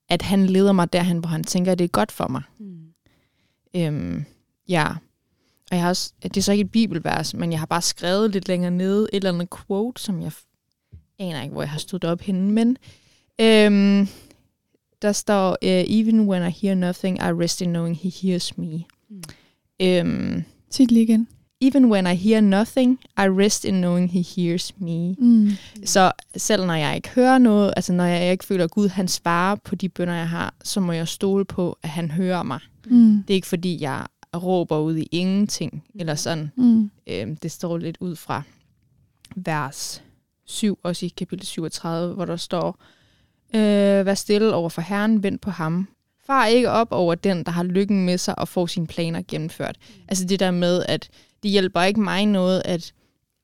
[0.08, 2.42] at han leder mig derhen, hvor han tænker, at det er godt for mig.
[2.58, 2.78] Mm.
[3.76, 4.24] Øhm,
[4.68, 4.88] ja.
[5.70, 8.30] Og jeg har også, det er så ikke et bibelvers, men jeg har bare skrevet
[8.30, 10.32] lidt længere nede, et eller andet quote, som jeg
[11.18, 12.76] aner ikke, hvor jeg har stået op henne, men
[13.40, 14.08] øhm,
[15.02, 18.84] der står, uh, even when I hear nothing, I rest in knowing he hears me.
[19.10, 19.22] Mm.
[19.80, 21.28] Øhm, Sig det lige igen.
[21.60, 25.14] even when I hear nothing, I rest in knowing he hears me.
[25.14, 25.50] Mm.
[25.84, 29.08] Så selv når jeg ikke hører noget, altså når jeg ikke føler, at Gud han
[29.08, 32.60] svarer på de bønder, jeg har, så må jeg stole på, at han hører mig.
[32.86, 33.22] Mm.
[33.28, 34.06] Det er ikke fordi, jeg
[34.36, 36.52] råber ud i ingenting, eller sådan.
[36.56, 36.90] Mm.
[37.06, 38.42] Øhm, det står lidt ud fra
[39.36, 40.02] vers
[40.44, 42.78] 7, også i kapitel 37, hvor der står,
[43.54, 45.88] øh, Vær stille over for Herren, vent på ham.
[46.26, 49.76] Far ikke op over den, der har lykken med sig og får sine planer gennemført.
[50.08, 51.08] Altså det der med, at
[51.42, 52.92] det hjælper ikke mig noget, at,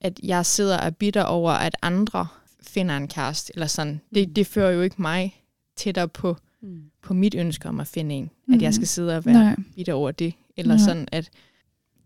[0.01, 2.27] at jeg sidder og er bitter over, at andre
[2.63, 4.01] finder en kæreste, eller sådan.
[4.15, 5.43] Det, det fører jo ikke mig
[5.77, 6.81] tættere på, Mm.
[7.03, 8.31] på mit ønske om at finde en.
[8.47, 8.55] Mm.
[8.55, 9.57] At jeg skal sidde og være Nej.
[9.75, 10.35] bitter over det.
[10.57, 10.79] Eller Ja.
[10.85, 11.31] sådan, at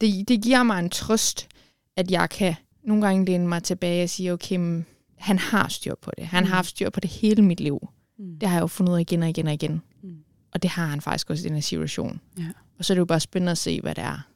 [0.01, 1.49] det, det giver mig en trøst,
[1.97, 4.87] at jeg kan nogle gange læne mig tilbage og sige, okay, men
[5.23, 6.27] han har styr på det.
[6.27, 6.49] Han Mm.
[6.49, 7.89] har haft styr på det hele mit liv.
[8.19, 8.39] Mm.
[8.39, 9.83] Det har jeg jo fundet ud af igen og igen og igen.
[10.03, 10.17] Mm.
[10.55, 12.21] Og det har han faktisk også i den her situation.
[12.39, 12.47] Ja.
[12.79, 14.27] Og så er det jo bare spændende at se, hvad det er,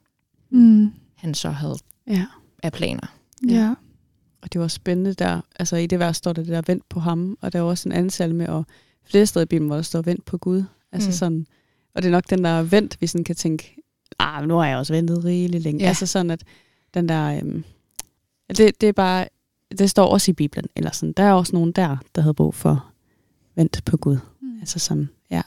[0.49, 0.91] Mm.
[1.15, 1.75] han så havde
[2.07, 2.25] Ja.
[2.63, 3.15] af planer.
[3.49, 3.75] Ja.
[4.41, 6.99] Og det var spændende der, altså i det vers står der det der, vent på
[6.99, 8.65] ham, og der er jo også en anden salme, og
[9.03, 10.63] flere steder i Bibelen, hvor der står, vent på Gud.
[10.91, 11.11] Altså Mm.
[11.11, 11.13] mm.
[11.13, 11.47] sådan,
[11.95, 13.75] og det er nok den der vent, vi sådan kan tænke,
[14.19, 15.79] ah, nu har jeg også ventet rigeligt længe.
[15.79, 15.83] Ja.
[15.83, 15.89] Ja.
[15.89, 16.43] Altså sådan, at
[16.93, 17.63] den der, øhm,
[18.49, 19.27] det, det er bare,
[19.71, 22.55] det står også i Bibelen, eller sådan, der er også nogen der, der havde brug
[22.55, 22.85] for
[23.55, 24.17] vent på Gud.
[24.41, 24.59] Mm.
[24.59, 25.41] Altså sådan, ja.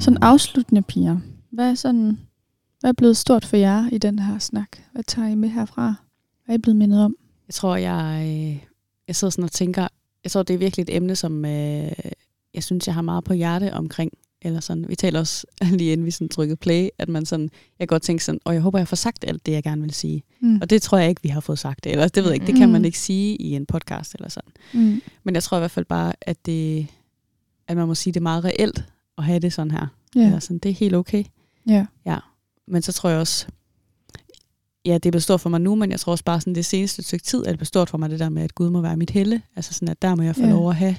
[0.00, 1.18] Sådan afsluttende piger.
[1.50, 2.18] Hvad er, sådan,
[2.80, 4.68] hvad er blevet stort for jer i den her snak?
[4.92, 5.94] Hvad tager I med herfra?
[6.44, 7.16] Hvad er I blevet mindet om?
[7.48, 8.66] Jeg tror, jeg, øh,
[9.08, 9.88] jeg sidder sådan og tænker,
[10.24, 11.92] jeg tror, det er virkelig et emne, som øh,
[12.54, 14.12] jeg synes, jeg har meget på hjerte omkring.
[14.42, 14.88] Eller sådan.
[14.88, 15.46] Vi taler også
[15.78, 18.54] lige inden vi sådan trykkede play, at man sådan, jeg kan godt tænke sådan, og
[18.54, 20.22] jeg håber, jeg får sagt alt det, jeg gerne vil sige.
[20.40, 20.58] Mm.
[20.62, 21.86] Og det tror jeg ikke, vi har fået sagt.
[21.86, 22.72] Eller det ved jeg ikke, det kan Mm.
[22.72, 24.50] man ikke sige i en podcast eller sådan.
[24.74, 25.02] Mm.
[25.24, 26.86] Men jeg tror i hvert fald bare, at, det,
[27.68, 28.84] at man må sige, det meget reelt
[29.18, 29.86] at have det sådan her.
[30.14, 30.20] Ja.
[30.26, 31.24] Eller sådan, det er helt okay.
[32.06, 32.18] ja.
[32.68, 33.46] Men så tror jeg også,
[34.84, 37.02] ja, det er stort for mig nu, men jeg tror også bare sådan det seneste
[37.02, 39.10] stykke tid, er det stort for mig, det der med, at Gud må være mit
[39.10, 39.42] helle.
[39.56, 40.50] Altså sådan, at der må jeg få ja.
[40.50, 40.96] lov at have,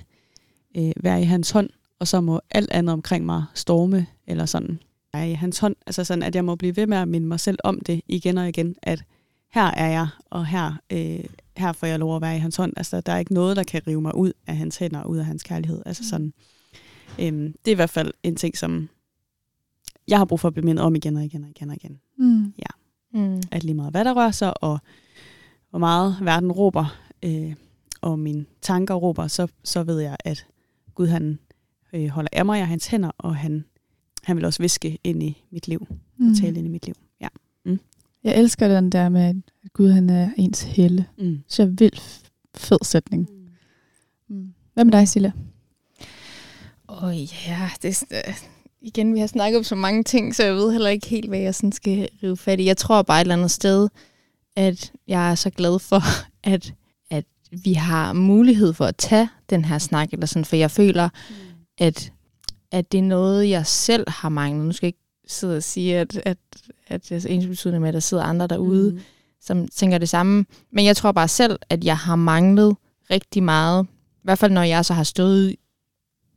[0.78, 1.70] øh, være i hans hånd,
[2.02, 4.80] og så må alt andet omkring mig storme, eller sådan,
[5.14, 5.76] i hans hånd.
[5.86, 8.38] Altså sådan, at jeg må blive ved med at minde mig selv om det igen
[8.38, 9.04] og igen, at
[9.52, 11.24] her er jeg, og her, øh,
[11.58, 12.74] her får jeg lov at være i hans hånd.
[12.78, 15.26] Altså, der er ikke noget, der kan rive mig ud af hans hænder, ud af
[15.26, 15.82] hans kærlighed.
[15.86, 16.34] Altså sådan,
[17.20, 18.90] øhm, det er i hvert fald en ting, som
[20.08, 22.00] jeg har brug for at blive mindet om igen og igen og igen og igen
[22.18, 22.54] Mm.
[23.14, 23.42] Mm.
[23.52, 24.80] at lige meget hvad der rører sig, og
[25.70, 27.54] hvor meget verden råber, øh,
[28.02, 30.46] og mine tanker råber, så, så ved jeg, at
[30.96, 31.40] Gud han
[31.94, 33.66] øh, holder af mig og hans hænder, og han,
[34.24, 35.88] han vil også viske ind i mit liv,
[36.18, 36.30] Mm.
[36.32, 36.96] og tale ind i mit liv.
[37.22, 37.28] Ja.
[38.24, 39.36] Jeg elsker den der med, at
[39.74, 41.06] Gud han er ens helle.
[41.18, 41.40] Mm.
[41.48, 43.30] Så jeg vildt f- fed sætning.
[44.30, 44.54] Mm.
[44.74, 45.32] Hvad med dig, Silla?
[46.90, 47.16] Åh oh,
[47.48, 48.34] ja, det er, øh,
[48.82, 51.40] igen, vi har snakket om så mange ting, så jeg ved heller ikke helt, hvad
[51.40, 52.66] jeg sådan skal rive fat i.
[52.66, 53.90] Jeg tror bare et eller andet sted,
[54.56, 56.02] at jeg er så glad for,
[56.54, 56.74] at,
[57.10, 57.26] at
[57.64, 61.10] vi har mulighed for at tage den her snak, eller sådan, for jeg føler,
[61.82, 62.14] at,
[62.72, 64.66] at det er noget, jeg selv har manglet.
[64.66, 66.38] Nu skal jeg ikke sidde og sige, at, at,
[66.88, 69.00] at det er ens betydende med, at der sidder andre derude, Mm.
[69.42, 70.46] som tænker det samme.
[70.72, 72.76] Men jeg tror bare selv, at jeg har manglet
[73.12, 73.86] rigtig meget.
[74.14, 75.56] I hvert fald når jeg så har stået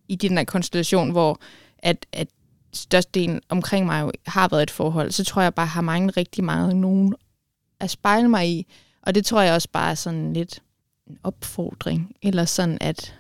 [0.09, 1.41] i den her konstellation, hvor
[1.79, 2.29] at, at
[2.73, 6.45] størstedelen omkring mig jo har været et forhold, så tror jeg bare, har manglet rigtig
[6.45, 7.15] meget nogen
[7.81, 8.67] at spejle mig i.
[9.03, 10.63] Og det tror jeg også bare er sådan lidt
[11.07, 12.13] en opfordring.
[12.23, 13.15] Eller sådan, at,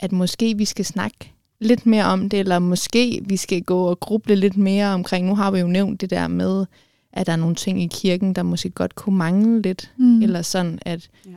[0.00, 4.00] at måske vi skal snakke lidt mere om det, eller måske vi skal gå og
[4.00, 5.26] gruble lidt mere omkring.
[5.26, 6.66] Nu har vi jo nævnt det der med,
[7.12, 9.92] at der er nogle ting i kirken, der måske godt kunne mangle lidt.
[9.96, 10.04] Mm.
[10.06, 10.22] Mm.
[10.22, 11.30] Eller sådan, at Ja.
[11.30, 11.36] ja.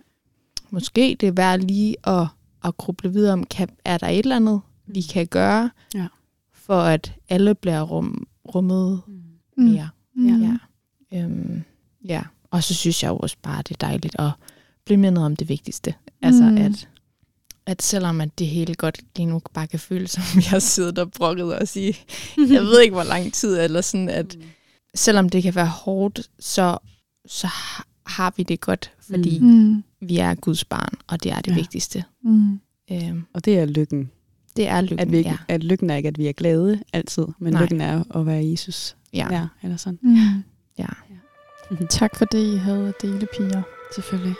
[0.70, 2.28] måske det er værd lige at,
[2.64, 6.08] at gruble videre om, kan, er der et eller andet, vi kan gøre, Ja.
[6.54, 9.64] for at alle bliver rum, rummet Mm.
[9.64, 9.90] mere.
[10.16, 10.42] Mm.
[10.42, 10.58] Ja.
[11.14, 11.64] Øhm,
[12.06, 12.22] ja.
[12.52, 14.30] Og så synes jeg også bare, det er dejligt at
[14.86, 15.94] blive mindet om det vigtigste.
[16.22, 16.58] Altså, Mm.
[16.58, 16.90] at,
[17.68, 21.00] at selvom at det hele godt lige nu bare kan føles, som vi har siddet
[21.00, 21.88] og brokket os i,
[22.38, 24.38] jeg ved ikke, hvor lang tid, eller sådan, at
[24.96, 26.78] selvom det kan være hårdt, så,
[27.26, 29.48] så ha- har vi det godt, fordi mm.
[29.48, 29.84] Mm.
[30.02, 31.52] vi er Guds barn, og det er det Ja.
[31.52, 31.56] ja.
[31.60, 32.04] vigtigste.
[32.24, 32.60] Mm.
[32.92, 34.12] Øhm, Og det er lykken.
[34.56, 35.38] det er lykken, At, vi ikke, ja.
[35.48, 37.62] at lykken er ikke, at vi er glade altid, men Nej.
[37.62, 38.96] lykken er at være Jesus.
[39.14, 39.28] ja.
[39.32, 40.00] Ja, eller sådan.
[40.02, 40.44] Mm.
[40.78, 40.86] ja.
[41.90, 43.62] Tak for det, I havde at dele, piger.
[43.96, 44.36] Selvfølgelig.